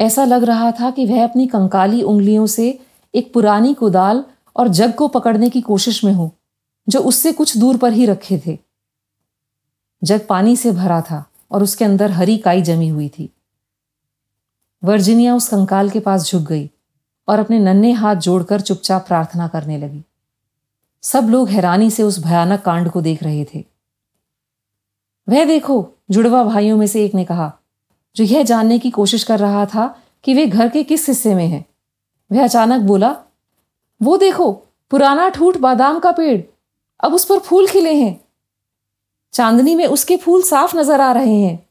ऐसा 0.01 0.25
लग 0.25 0.45
रहा 0.45 0.73
था 0.73 0.91
कि 0.91 1.07
वह 1.07 1.25
अपनी 1.25 1.47
कंकाली 1.47 2.03
उंगलियों 2.03 2.47
से 2.47 2.87
एक 3.15 3.35
पुरानी 3.35 3.75
कुदाल 3.75 4.25
और 4.57 4.69
जग 4.69 4.95
को 4.95 5.09
पकड़ने 5.09 5.51
की 5.51 5.61
कोशिश 5.61 6.05
में 6.05 6.13
हो, 6.13 6.37
जो 6.89 7.01
उससे 7.01 7.33
कुछ 7.33 7.57
दूर 7.57 7.77
पर 7.77 7.93
ही 7.93 8.07
रखे 8.07 8.43
थे। 8.47 8.59
जग 10.05 10.27
पानी 10.29 10.57
से 10.57 10.73
भरा 10.73 11.01
था 11.01 11.31
और 11.51 11.63
उसके 11.63 11.85
अंदर 11.85 12.11
हरी 12.11 12.39
काई 12.39 12.63
जमी 12.63 12.89
हुई 12.89 13.09
थी। 13.09 13.31
वर्जिनिया 14.85 15.35
उस 15.35 15.49
कंकाल 15.49 15.91
के 15.91 16.01
पास 16.01 16.31
झुक 16.31 16.43
गई। 16.43 16.71
और 17.29 17.39
अपने 17.39 17.59
नन्हे 17.59 17.93
हाथ 17.93 18.17
जोड़कर 18.17 18.61
चुपचाप 18.61 19.07
प्रार्थना 19.07 19.49
करने 19.49 19.79
लगी। 19.79 20.05
सब 21.03 21.29
लोग 21.29 21.49
हैरानी 21.49 21.91
से 21.91 22.03
उस 22.03 22.19
भयानक 22.19 22.63
कांड 22.63 22.91
को 22.91 23.01
देख 23.01 23.23
रहे 23.23 23.45
थे। 23.45 23.65
वह 25.29 25.45
देखो, 25.45 25.93
जुड़वा 26.11 26.45
भाइयों 26.45 26.77
में 26.77 26.87
से 26.87 27.05
एक 27.05 27.15
ने 27.15 27.25
कहा, 27.25 27.53
जो 28.17 28.25
यह 28.25 28.43
जानने 28.43 28.79
की 28.79 28.91
कोशिश 28.91 29.25
कर 29.25 29.39
रहा 29.39 29.67
था 29.67 30.03
कि 30.25 30.35
वे 30.35 30.47
घर 30.47 30.69
के 30.69 30.83
किस 30.83 31.09
हिस्से 31.09 31.35
में 31.35 31.47
हैं। 31.47 31.65
वह 32.33 32.45
अचानक 32.45 32.81
बोला, 32.81 33.17
वो 34.03 34.17
देखो, 34.17 34.53
पुराना 34.91 35.29
ठूठ 35.29 35.57
बादाम 35.57 35.99
का 35.99 36.13
पेड़, 36.13 36.43
अब 37.01 37.15
उस 37.15 37.25
पर 37.25 37.39
फूल 37.39 37.67
खिले 37.67 37.95
हैं। 37.95 38.25
चांदनी 39.33 39.75
में 39.75 39.87
उसके 39.87 40.17
फूल 40.17 40.43
साफ़ 40.43 40.77
नज़र 40.77 41.01
आ 41.01 41.13
रहे 41.13 41.41
हैं। 41.41 41.69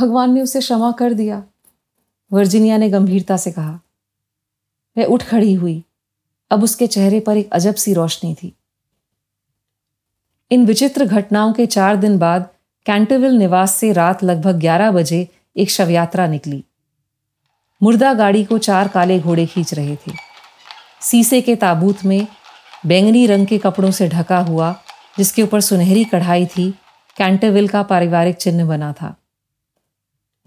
भगवान 0.00 0.32
ने 0.32 0.42
उसे 0.42 0.60
क्षमा 0.60 0.92
कर 0.92 1.12
दिया। 1.12 1.44
वर्जिनिया 2.32 2.76
ने 2.76 2.90
गंभीरता 2.90 3.36
से 3.36 3.52
कहा 3.52 3.80
वह 4.98 5.04
उठ 5.04 5.22
खड़ी 5.22 5.54
हुई। 5.54 5.84
अब 6.50 6.64
उसके 6.64 6.86
चेहरे 6.86 7.20
पर 7.20 7.36
एक 7.36 7.50
अजब 7.52 7.74
सी 7.74 7.94
रोशनी 7.94 8.34
थी। 8.34 8.56
इन 10.50 10.66
विचित्र 10.66 11.04
घटनाओं 11.04 11.52
के 11.52 11.66
चार 11.66 11.96
दिन 11.96 12.18
बाद 12.18 12.48
कैंटरविल 12.86 13.32
निवास 13.32 13.74
से 13.74 13.92
रात 13.92 14.24
लगभग 14.24 14.52
ग्यारह 14.52 14.90
बजे 14.90 15.28
एक 15.56 15.70
शवयात्रा 15.70 16.26
निकली। 16.26 16.64
मुर्दा 17.82 18.14
गाड़ी 18.14 18.44
को 18.44 18.58
चार 18.58 18.88
काले 18.88 19.20
घोड़े 19.20 19.46
खींच 19.46 19.74
रहे 19.74 19.96
थे। 19.96 20.12
सीसे 21.00 21.40
के 21.40 21.56
ताबूत 21.56 22.04
में 22.04 22.26
बैंगनी 22.86 23.26
रंग 23.26 23.46
के 23.46 23.58
कपड़ों 23.58 23.90
से 23.90 24.08
ढका 24.08 24.38
हुआ, 24.38 24.82
जिसके 25.18 25.42
ऊपर 25.42 25.60
सुनहरी 25.60 26.04
कढ़ाई 26.04 26.46
थी, 26.46 26.70
कैंटरविल 27.16 27.68
का 27.68 27.82
पारिवारिक 27.82 28.36
चिन्ह 28.36 28.64
बना 28.64 28.92
था। 28.92 29.16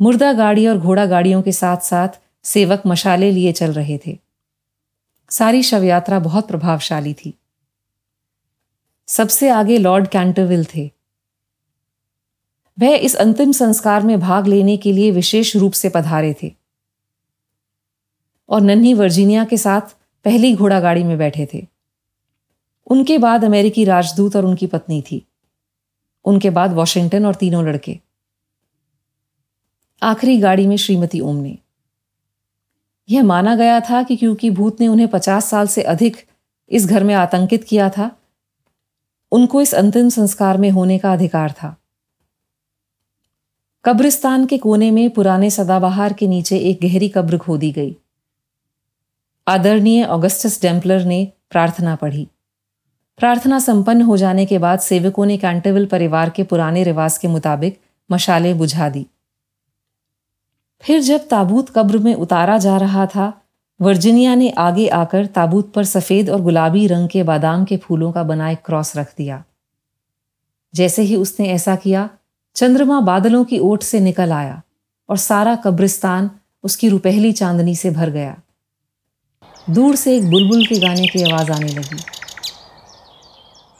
मुर्दा 0.01 0.33
गाड़ी 0.33 0.67
और 0.67 0.77
घोड़ा 0.77 1.05
गाड़ियों 1.05 1.41
के 1.41 1.51
साथ 1.51 1.77
साथ 1.77 2.09
सेवक 2.43 2.83
मशाले 2.87 3.31
लिए 3.31 3.51
चल 3.51 3.73
रहे 3.73 3.99
थे। 4.07 4.19
सारी 5.29 5.63
शव 5.63 5.83
यात्रा 5.83 6.19
बहुत 6.19 6.47
प्रभावशाली 6.47 7.13
थी। 7.13 7.37
सबसे 9.07 9.49
आगे 9.49 9.77
लॉर्ड 9.77 10.07
कैंटरविल 10.07 10.65
थे। 10.65 10.91
वह 12.79 12.95
इस 12.95 13.15
अंतिम 13.15 13.51
संस्कार 13.51 14.03
में 14.03 14.19
भाग 14.19 14.47
लेने 14.47 14.77
के 14.77 14.91
लिए 14.91 15.11
विशेष 15.11 15.55
रूप 15.55 15.71
से 15.71 15.89
पधारे 15.89 16.35
थे। 16.43 16.55
और 18.49 18.61
नन्ही 18.61 18.93
वर्जीनिया 18.93 19.45
के 19.45 19.57
साथ 19.57 19.81
पहली 20.25 20.55
घोड़ा 20.55 20.79
गाड़ी 20.79 21.03
में 21.03 21.17
बैठे 21.17 21.47
थे। 21.53 21.67
उनके 22.87 23.17
बाद 23.17 23.45
अमेरिकी 23.45 23.85
राजदूत 23.85 24.35
और 24.35 24.45
उनकी 24.45 24.67
पत्नी 24.67 25.01
थी। 25.01 25.25
उनके 26.25 26.49
बाद 26.49 26.73
वॉशिंगटन 26.73 27.25
और 27.25 27.35
तीनों 27.35 27.65
लड़के। 27.65 27.99
आखिरी 30.01 30.37
गाड़ी 30.37 30.67
में 30.67 30.77
श्रीमती 30.77 31.19
ओम 31.19 31.35
ने। 31.35 31.57
यह 33.09 33.23
माना 33.23 33.55
गया 33.55 33.79
था 33.79 34.03
कि 34.03 34.15
क्योंकि 34.15 34.49
भूत 34.49 34.81
ने 34.81 34.87
उन्हें 34.87 35.07
पचास 35.07 35.45
साल 35.45 35.67
से 35.67 35.81
अधिक 35.81 36.17
इस 36.69 36.85
घर 36.85 37.03
में 37.03 37.15
आतंकित 37.15 37.63
किया 37.63 37.89
था, 37.89 38.11
उनको 39.31 39.61
इस 39.61 39.75
अंतिम 39.75 40.09
संस्कार 40.09 40.57
में 40.57 40.69
होने 40.69 40.97
का 40.97 41.13
अधिकार 41.13 41.51
था। 41.51 41.75
कब्रिस्तान 43.85 44.45
के 44.45 44.57
कोने 44.57 44.91
में 44.91 45.09
पुराने 45.09 45.49
सदाबहार 45.49 46.13
के 46.13 46.27
नीचे 46.27 46.57
एक 46.57 46.79
गहरी 46.81 47.09
कब्र 47.09 47.37
खोदी 47.37 47.71
गई। 47.71 47.95
आदरणीय 49.47 50.05
ऑगस्टस 50.05 50.61
डेम्पलर 50.61 51.05
ने 51.05 51.33
प्रार्थना 51.49 51.95
पढ़ी। 51.95 52.27
प्रार्थना 53.17 53.59
संपन्न 53.59 54.01
हो 54.01 54.17
जाने 54.17 54.45
के 54.45 54.57
बाद 54.57 54.79
सेवकों 54.79 55.25
ने 55.25 55.37
कैंटेविल 55.37 55.85
परिवार 55.85 56.29
के 56.29 56.43
पुराने 56.43 56.83
रिवाज 56.83 57.17
के 57.17 57.27
मुताबिक 57.27 57.81
मशाले 58.11 58.53
बुझा 58.53 58.89
दी। 58.89 59.05
फिर 60.81 61.01
जब 61.01 61.27
ताबूत 61.27 61.69
कब्र 61.69 61.97
में 61.97 62.15
उतारा 62.15 62.57
जा 62.57 62.77
रहा 62.77 63.05
था, 63.05 63.41
वर्जिनिया 63.81 64.35
ने 64.35 64.49
आगे 64.49 64.87
आकर 64.87 65.25
ताबूत 65.25 65.73
पर 65.73 65.83
सफ़ेद 65.83 66.29
और 66.29 66.41
गुलाबी 66.41 66.87
रंग 66.87 67.09
के 67.09 67.23
बादाम 67.23 67.65
के 67.65 67.77
फूलों 67.77 68.11
का 68.11 68.23
बना 68.23 68.49
एक 68.49 68.59
क्रॉस 68.65 68.97
रख 68.97 69.13
दिया। 69.17 69.43
जैसे 70.75 71.01
ही 71.01 71.15
उसने 71.15 71.49
ऐसा 71.49 71.75
किया, 71.75 72.09
चंद्रमा 72.55 73.01
बादलों 73.01 73.43
की 73.43 73.59
ओट 73.59 73.83
से 73.83 73.99
निकल 73.99 74.31
आया 74.31 74.61
और 75.09 75.17
सारा 75.17 75.55
कब्रिस्तान 75.55 76.31
उसकी 76.63 76.89
रुपहली 76.89 77.31
चांदनी 77.31 77.75
से 77.75 77.91
भर 77.91 78.09
गया। 78.09 78.37
दूर 79.69 79.95
से 79.95 80.17
एक 80.17 80.29
बुलबुल 80.29 80.65
के 80.65 80.79
गाने 80.79 81.07
की 81.07 81.31
आवाज़ 81.31 81.51
आने 81.51 81.67
लगी। 81.67 81.99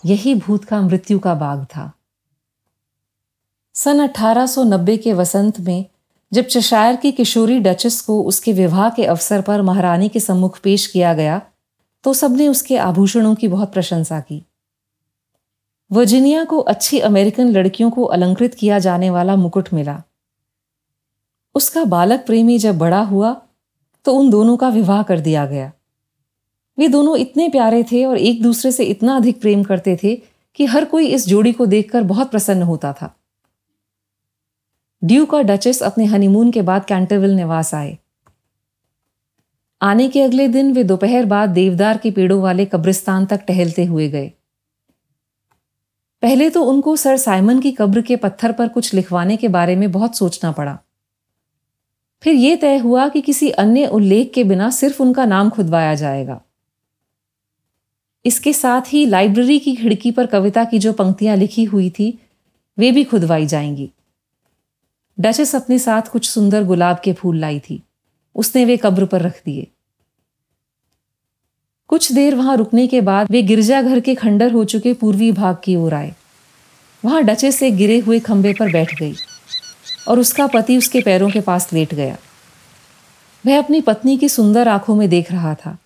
यही 0.05 0.36
भूत 0.36 0.65
का 0.65 0.81
मृत्यु 0.81 1.19
का 1.19 1.34
बाग 1.34 1.65
था। 1.65 1.91
सन 3.73 3.99
1890 3.99 4.97
के 4.97 5.13
वसंत 5.13 5.60
में 5.60 5.86
जब 6.36 6.45
चशायर 6.45 6.95
की 6.95 7.12
किशोरी 7.12 7.60
डचस 7.60 8.00
को 8.02 8.21
उसके 8.24 8.54
विवाह 8.54 8.89
के 8.89 9.06
अवसर 9.06 9.41
पर 9.41 9.62
महारानी 9.62 10.10
के 10.10 10.19
सम्मुख 10.19 10.60
पेश 10.60 10.88
किया 10.88 11.13
गया 11.13 11.41
तो 12.04 12.13
सबने 12.13 12.48
उसके 12.48 12.78
आभूषणों 12.78 13.36
की 13.36 13.48
बहुत 13.48 13.71
प्रशंसा 13.74 14.19
की। 14.19 14.41
वर्जिनिया 15.91 16.43
को 16.43 16.60
अच्छी 16.60 17.00
अमेरिकन 17.00 17.52
लड़कियों 17.52 17.89
को 17.91 18.04
अलंकृत 18.04 18.54
किया 18.54 18.80
जाने 18.80 19.10
वाला 19.10 19.36
मुकुट 19.36 19.74
मिला। 19.74 20.02
उसका 21.56 21.84
बालक 21.86 22.26
प्रेमी 22.26 22.58
जब 22.58 22.78
बड़ा 22.78 23.02
हुआ 23.04 23.36
तो 24.06 24.13
उन 24.13 24.30
दोनों 24.30 24.58
का 24.58 24.69
विवाह 24.69 25.04
कर 25.04 25.19
दिया 25.19 25.45
गया। 25.45 25.71
वे 26.78 26.88
दोनों 26.88 27.17
इतने 27.17 27.50
प्यारे 27.50 27.84
थे 27.84 28.06
और 28.06 28.17
एक 28.17 28.41
दूसरे 28.43 28.71
से 28.71 28.84
इतना 28.86 29.15
अधिक 29.15 29.41
प्रेम 29.41 29.63
करते 29.63 29.98
थे 30.04 30.15
कि 30.56 30.65
हर 30.65 30.86
कोई 30.86 31.08
इस 31.08 31.28
जोड़ी 31.28 31.54
को 31.54 31.65
देखकर 31.65 32.04
बहुत 32.04 32.32
प्रसन्न 32.32 32.63
होता 32.63 32.93
था। 32.93 33.15
ड्यूक 35.06 35.34
और 35.34 35.44
डचेस 35.44 35.84
अपने 35.84 36.06
हनीमून 36.06 36.52
के 36.52 36.62
बाद 36.62 36.86
कैंटरविल 36.86 37.32
निवास 37.32 37.74
आए। 37.74 37.98
आने 39.82 40.08
के 40.10 40.22
अगले 40.22 40.48
दिन 40.48 40.74
वे 40.74 40.84
दोपहर 40.84 41.26
बाद 41.26 41.50
देवदार 41.50 41.98
के 41.98 42.12
पेड़ों 42.12 42.41
वाले 42.41 42.65
कब्रिस्तान 42.65 43.26
तक 43.26 43.41
टहलते 43.48 43.86
हुए 43.86 44.10
गए। 44.10 44.32
पहले 46.22 46.50
तो 46.50 46.63
उनको 46.63 46.96
सर 46.96 47.18
साइमन 47.18 47.60
की 47.60 47.72
कब्र 47.72 48.02
के 48.02 48.15
पत्थर 48.15 48.52
पर 48.52 48.68
कुछ 48.68 48.94
लिखवाने 48.94 49.38
के 49.38 49.48
बारे 49.48 49.76
में 49.76 49.91
बहुत 49.91 50.18
सोचना 50.18 50.52
पड़ा। 50.52 50.80
फिर 52.24 52.34
यह 52.34 52.56
तय 52.56 52.78
हुआ 52.78 53.08
कि 53.08 53.22
किसी 53.22 53.50
अन्य 53.50 53.88
उल्लेख 53.88 54.32
के 54.34 54.44
बिना 54.44 54.70
सिर्फ़ 54.70 55.02
उनका 55.04 55.26
नाम 55.26 55.50
खुदवाया 55.50 55.96
जाएगा। 55.96 56.41
इसके 58.26 58.54
साथ 58.54 58.82
ही 58.94 59.06
लाइब्रेरी 59.06 59.60
की 59.60 59.76
खिड़की 59.76 60.12
पर 60.12 60.26
कविता 60.26 60.65
की 60.65 60.80
जो 60.80 60.94
पंक्तियाँ 60.94 61.38
लिखी 61.38 61.63
हुई 61.63 61.89
थी, 61.89 62.20
वे 62.78 62.91
भी 62.91 63.04
खुदवाई 63.04 63.46
जाएँगी। 63.46 63.91
डचस 65.19 65.56
अपने 65.56 65.80
साथ 65.80 66.01
कुछ 66.01 66.30
सुंदर 66.30 66.63
गुलाब 66.63 66.99
के 67.04 67.13
फूल 67.13 67.38
लाई 67.39 67.60
थी। 67.60 67.84
उसने 68.36 68.65
वे 68.65 68.78
कब्र 68.78 69.06
पर 69.06 69.21
रख 69.21 69.41
दिए। 69.45 69.67
कुछ 71.88 72.12
देर 72.12 72.36
वहाँ 72.36 72.58
रुकने 72.58 72.88
के 72.88 73.01
बाद 73.01 73.32
वे 73.32 73.41
गिरजाघर 73.43 73.99
के 73.99 74.15
खंडर 74.15 74.51
हो 74.51 74.65
चुके 74.65 74.93
पूर्वी 74.93 75.32
भाग 75.32 75.58
की 75.63 75.75
ओर 75.75 75.93
आए। 75.93 76.13
वहाँ 77.06 77.23
डचेस 77.23 77.63
एक 77.63 77.75
गिरे 77.75 77.99
हुए 77.99 78.19
खंबे 78.19 78.54
पर 78.54 78.71
बैठ 78.71 78.99
गई 78.99 79.13
और 80.08 80.19
उसका 80.19 80.47
पति 80.47 80.78
उसके 80.78 81.01
पैरों 81.01 81.30
के 81.30 81.41
पास 81.41 81.73
लेट 81.73 81.93
गया। 81.93 82.17
वह 83.45 83.58
अपनी 83.58 83.82
पत्नी 83.82 84.17
की 84.17 84.30
सुंदर 84.30 84.67
आँखों 84.67 84.95
में 84.95 85.10
देख 85.10 85.32
रहा 85.32 85.56
था। 85.56 85.78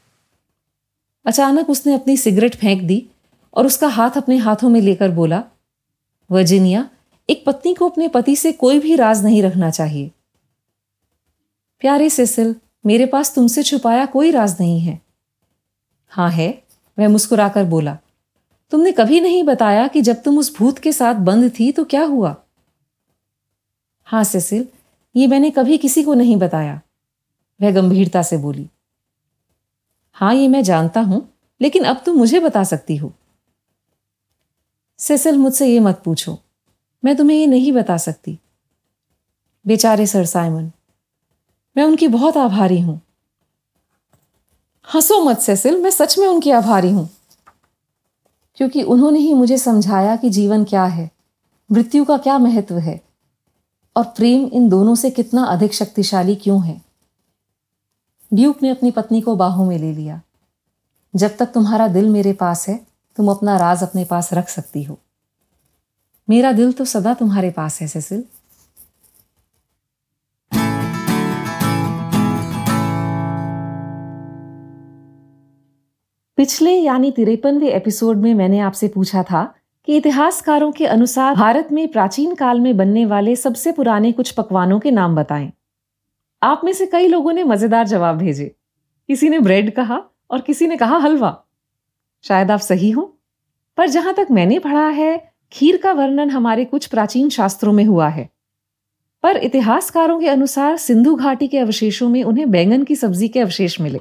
अचानक 1.25 1.69
उसने 1.69 1.93
अपनी 1.93 2.17
सिगरेट 2.17 2.55
फेंक 2.55 2.83
दी 2.83 3.05
और 3.53 3.65
उसका 3.65 3.87
हाथ 3.87 4.17
अपने 4.17 4.37
हाथों 4.37 4.69
में 4.69 4.81
लेकर 4.81 5.11
बोला, 5.11 5.43
वर्जिनिया 6.31 6.89
एक 7.29 7.43
पत्नी 7.45 7.73
को 7.73 7.89
अपने 7.89 8.07
पति 8.07 8.35
से 8.35 8.51
कोई 8.51 8.79
भी 8.79 8.95
राज 8.95 9.23
नहीं 9.23 9.43
रखना 9.43 9.69
चाहिए। 9.69 10.11
प्यारे 11.79 12.09
सेसिल, 12.09 12.55
मेरे 12.85 13.05
पास 13.05 13.35
तुमसे 13.35 13.63
छुपाया 13.63 14.05
कोई 14.05 14.31
राज 14.31 14.57
नहीं 14.59 14.79
है। 14.79 15.01
हाँ 16.09 16.31
है 16.31 16.63
वह 16.99 17.07
मुस्कुराकर 17.07 17.63
बोला। 17.63 17.97
तुमने 18.71 18.91
कभी 18.91 19.19
नहीं 19.19 19.43
बताया 19.43 19.87
कि 19.87 20.01
जब 20.01 20.21
तुम 20.21 20.39
उस 20.39 20.57
भूत 20.57 20.79
के 20.79 20.93
साथ 20.93 21.15
बंद 21.15 21.51
थी 21.59 21.71
तो 21.71 21.85
क्या 21.85 22.03
हुआ? 22.03 22.35
हाँ 24.03 24.23
सेसिल, 24.23 24.67
ये 25.15 25.27
मैंने 25.27 25.51
कभी 25.51 25.77
किसी 25.77 26.03
को 26.03 26.13
नहीं 26.13 26.37
बताया। 26.37 26.81
वह 27.61 27.71
गंभीरता 27.71 28.21
से 28.21 28.37
बोली। 28.37 28.69
हाँ 30.13 30.35
ये 30.35 30.47
मैं 30.47 30.63
जानता 30.63 31.01
हूँ, 31.01 31.29
लेकिन 31.61 31.83
अब 31.83 32.01
तुम 32.05 32.17
मुझे 32.17 32.39
बता 32.39 32.63
सकती 32.63 32.95
हो। 32.95 33.13
सेसिल, 34.97 35.37
मुझसे 35.37 35.67
ये 35.67 35.79
मत 35.79 36.01
पूछो। 36.05 36.39
मैं 37.05 37.15
तुम्हें 37.15 37.37
ये 37.37 37.47
नहीं 37.47 37.71
बता 37.71 37.97
सकती। 37.97 38.39
बेचारे 39.67 40.07
सर 40.07 40.25
साइमन, 40.25 40.71
मैं 41.77 41.83
उनकी 41.83 42.07
बहुत 42.07 42.37
आभारी 42.37 42.81
हूँ। 42.81 43.01
हंसो 44.95 45.23
मत 45.23 45.39
सेसिल, 45.39 45.81
मैं 45.81 45.89
सच 45.89 46.19
में 46.19 46.27
उनकी 46.27 46.51
आभारी 46.51 46.91
हूँ। 46.91 47.09
क्योंकि 48.55 48.83
उन्होंने 48.83 49.19
ही 49.19 49.33
मुझे 49.33 49.57
समझाया 49.57 50.15
कि 50.15 50.29
जीवन 50.29 50.63
क्या 50.63 50.85
है, 50.85 51.11
मृत्यु 51.71 52.05
का 52.05 52.17
क्या 52.17 52.37
महत्व 52.37 52.77
है, 52.77 53.01
और 53.97 54.03
प्रेम 54.03 54.45
इन 54.53 54.69
दोनों 54.69 54.95
से 54.95 55.11
कितना 55.11 55.43
अधिक 55.43 55.73
शक्तिशाली 55.73 56.35
क्यों 56.35 56.65
है। 56.65 56.81
ड्यूक 58.33 58.63
ने 58.63 58.69
अपनी 58.69 58.91
पत्नी 58.91 59.21
को 59.21 59.35
बाहों 59.35 59.65
में 59.65 59.77
ले 59.77 59.93
लिया। 59.93 60.21
जब 61.15 61.37
तक 61.37 61.45
तुम्हारा 61.45 61.87
दिल 61.87 62.09
मेरे 62.09 62.33
पास 62.33 62.69
है, 62.69 62.87
तुम 63.15 63.31
अपना 63.31 63.57
राज 63.57 63.83
अपने 63.83 64.05
पास 64.05 64.33
रख 64.33 64.49
सकती 64.49 64.83
हो। 64.83 64.99
मेरा 66.29 66.51
दिल 66.51 66.73
तो 66.73 66.85
सदा 66.85 67.13
तुम्हारे 67.13 67.51
पास 67.51 67.81
है, 67.81 67.87
सेसिल। 67.87 68.23
पिछले, 76.37 76.71
यानी 76.71 77.11
तिरपनवे 77.11 77.69
एपिसोड 77.69 78.17
में 78.17 78.33
मैंने 78.33 78.59
आपसे 78.59 78.87
पूछा 78.87 79.23
था 79.23 79.55
कि 79.85 79.97
इतिहासकारों 79.97 80.71
के 80.71 80.85
अनुसार 80.85 81.35
भारत 81.35 81.67
में 81.71 81.87
प्राचीन 81.87 82.35
काल 82.35 82.59
में 82.59 82.77
बनने 82.77 83.05
वाले 83.05 83.35
सबसे 83.35 83.71
पुराने 83.71 84.11
कुछ 84.11 84.31
पकवानों 84.31 84.79
के 84.79 84.91
नाम 84.91 85.15
बताएँ। 85.15 85.51
आप 86.43 86.61
में 86.63 86.73
से 86.73 86.85
कई 86.85 87.07
लोगों 87.07 87.33
ने 87.33 87.43
मज़ेदार 87.43 87.87
जवाब 87.87 88.17
भेजे। 88.17 88.55
किसी 89.07 89.29
ने 89.29 89.39
ब्रेड 89.39 89.75
कहा 89.75 90.03
और 90.31 90.41
किसी 90.41 90.67
ने 90.67 90.77
कहा 90.77 90.97
हलवा। 90.97 91.45
शायद 92.23 92.51
आप 92.51 92.59
सही 92.59 92.91
हो, 92.91 93.19
पर 93.77 93.89
जहाँ 93.89 94.13
तक 94.13 94.27
मैंने 94.31 94.59
पढ़ा 94.59 94.87
है 94.87 95.28
खीर 95.51 95.77
का 95.77 95.91
वर्णन 95.91 96.29
हमारे 96.29 96.65
कुछ 96.65 96.85
प्राचीन 96.85 97.29
शास्त्रों 97.29 97.73
में 97.73 97.83
हुआ 97.85 98.07
है। 98.09 98.29
पर 99.23 99.37
इतिहासकारों 99.37 100.19
के 100.19 100.27
अनुसार 100.27 100.77
सिंधु 100.77 101.15
घाटी 101.15 101.47
के 101.47 101.57
अवशेषों 101.57 102.09
में 102.09 102.23
उन्हें 102.23 102.49
बैंगन 102.51 102.83
की 102.83 102.95
सब्ज़ी 102.95 103.27
के 103.27 103.39
अवशेष 103.39 103.79
मिले। 103.81 103.99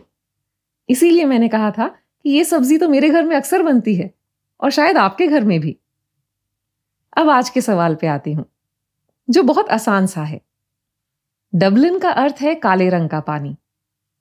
इसीलिए 0.88 1.24
मैंने 1.24 1.48
कहा 1.48 1.70
था 1.70 1.86
कि 1.88 2.30
ये 2.30 2.44
सब्ज़ी 2.44 2.78
तो 2.78 2.88
मेरे 2.88 3.08
घर 3.10 3.24
में 3.24 3.36
अक्सर 3.36 3.62
बनती 3.62 3.94
है, 3.94 4.10
और 4.60 4.70
शायद 4.70 4.96
आपके 4.96 5.26
घर 5.26 5.44
में 5.44 5.58
भी। 5.60 5.76
अब 7.16 7.30
आज 7.30 7.50
के 7.50 7.60
सवाल 7.60 7.94
पे 7.94 8.06
आती 8.06 8.32
हूँ, 8.32 8.44
जो 9.28 9.42
बहुत 9.42 9.68
आसान 9.68 10.06
सा 10.06 10.22
है। 10.22 10.40
डबलिन 11.52 11.98
का 11.98 12.10
अर्थ 12.10 12.40
है 12.40 12.54
काले 12.54 12.88
रंग 12.88 13.08
का 13.08 13.20
पानी, 13.20 13.56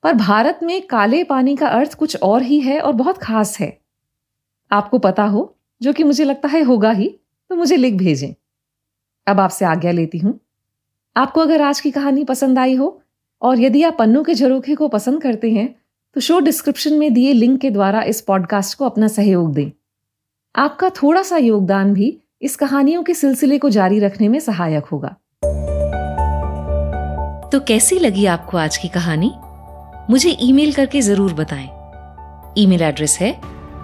पर 0.03 0.13
भारत 0.13 0.59
में 0.63 0.81
काले 0.87 1.23
पानी 1.23 1.55
का 1.55 1.67
अर्थ 1.67 1.93
कुछ 1.93 2.17
और 2.17 2.41
ही 2.41 2.59
है 2.59 2.79
और 2.79 2.93
बहुत 2.93 3.17
खास 3.17 3.59
है। 3.59 3.77
आपको 4.71 4.99
पता 4.99 5.23
हो 5.23 5.53
जो 5.81 5.93
कि 5.93 6.03
मुझे 6.03 6.23
लगता 6.23 6.47
है 6.47 6.61
होगा 6.61 6.91
ही 6.91 7.07
तो 7.49 7.55
मुझे 7.55 7.75
लिख 7.75 7.93
भेजें। 7.93 8.33
अब 9.27 9.39
आपसे 9.39 9.65
आज्ञा 9.65 9.91
लेती 9.91 10.17
हूँ। 10.17 10.39
आपको 11.15 11.41
अगर 11.41 11.61
आज 11.61 11.79
की 11.79 11.91
कहानी 11.91 12.23
पसंद 12.23 12.59
आई 12.59 12.75
हो, 12.75 13.01
और 13.41 13.59
यदि 13.59 13.83
आप 13.83 13.95
पन्नों 13.97 14.23
के 14.23 14.33
झरोखे 14.33 14.75
को 14.75 14.87
पसंद 14.87 15.21
करते 15.21 15.51
हैं 15.51 15.73
तो 16.15 16.21
शो 16.21 16.39
डिस्क्रिप्शन 16.39 16.93
में 16.93 17.13
दिए 17.13 17.33
लिंक 17.33 17.59
के 17.61 17.69
द्वारा 17.71 18.01
इस 18.03 18.21
पॉडकास्ट 18.21 18.77
को 18.77 18.85
अपना 18.85 19.07
सहयोग 19.07 19.53
दें। 19.53 19.71
आपका 20.55 20.89
थोड़ा 20.89 21.21
सा 21.23 21.37
योगदान 21.37 21.93
भी 21.93 22.17
इस 22.41 22.55
कहानियों 22.55 23.03
के 23.03 23.13
सिलसिले 23.13 23.57
को 23.57 23.69
जारी 23.69 23.99
रखने 23.99 24.27
में 24.27 24.39
सहायक 24.39 24.85
होगा। 24.85 25.15
तो 27.51 27.59
कैसी 27.59 27.99
लगी 27.99 28.25
आपको 28.25 28.57
आज 28.57 28.77
की 28.77 28.87
कहानी? 28.87 29.31
मुझे 30.09 30.37
ईमेल 30.41 30.73
करके 30.73 31.01
ज़रूर 31.01 31.33
बताएँ। 31.33 31.67
ईमेल 32.57 32.81
एड्रेस 32.81 33.17
है 33.21 33.31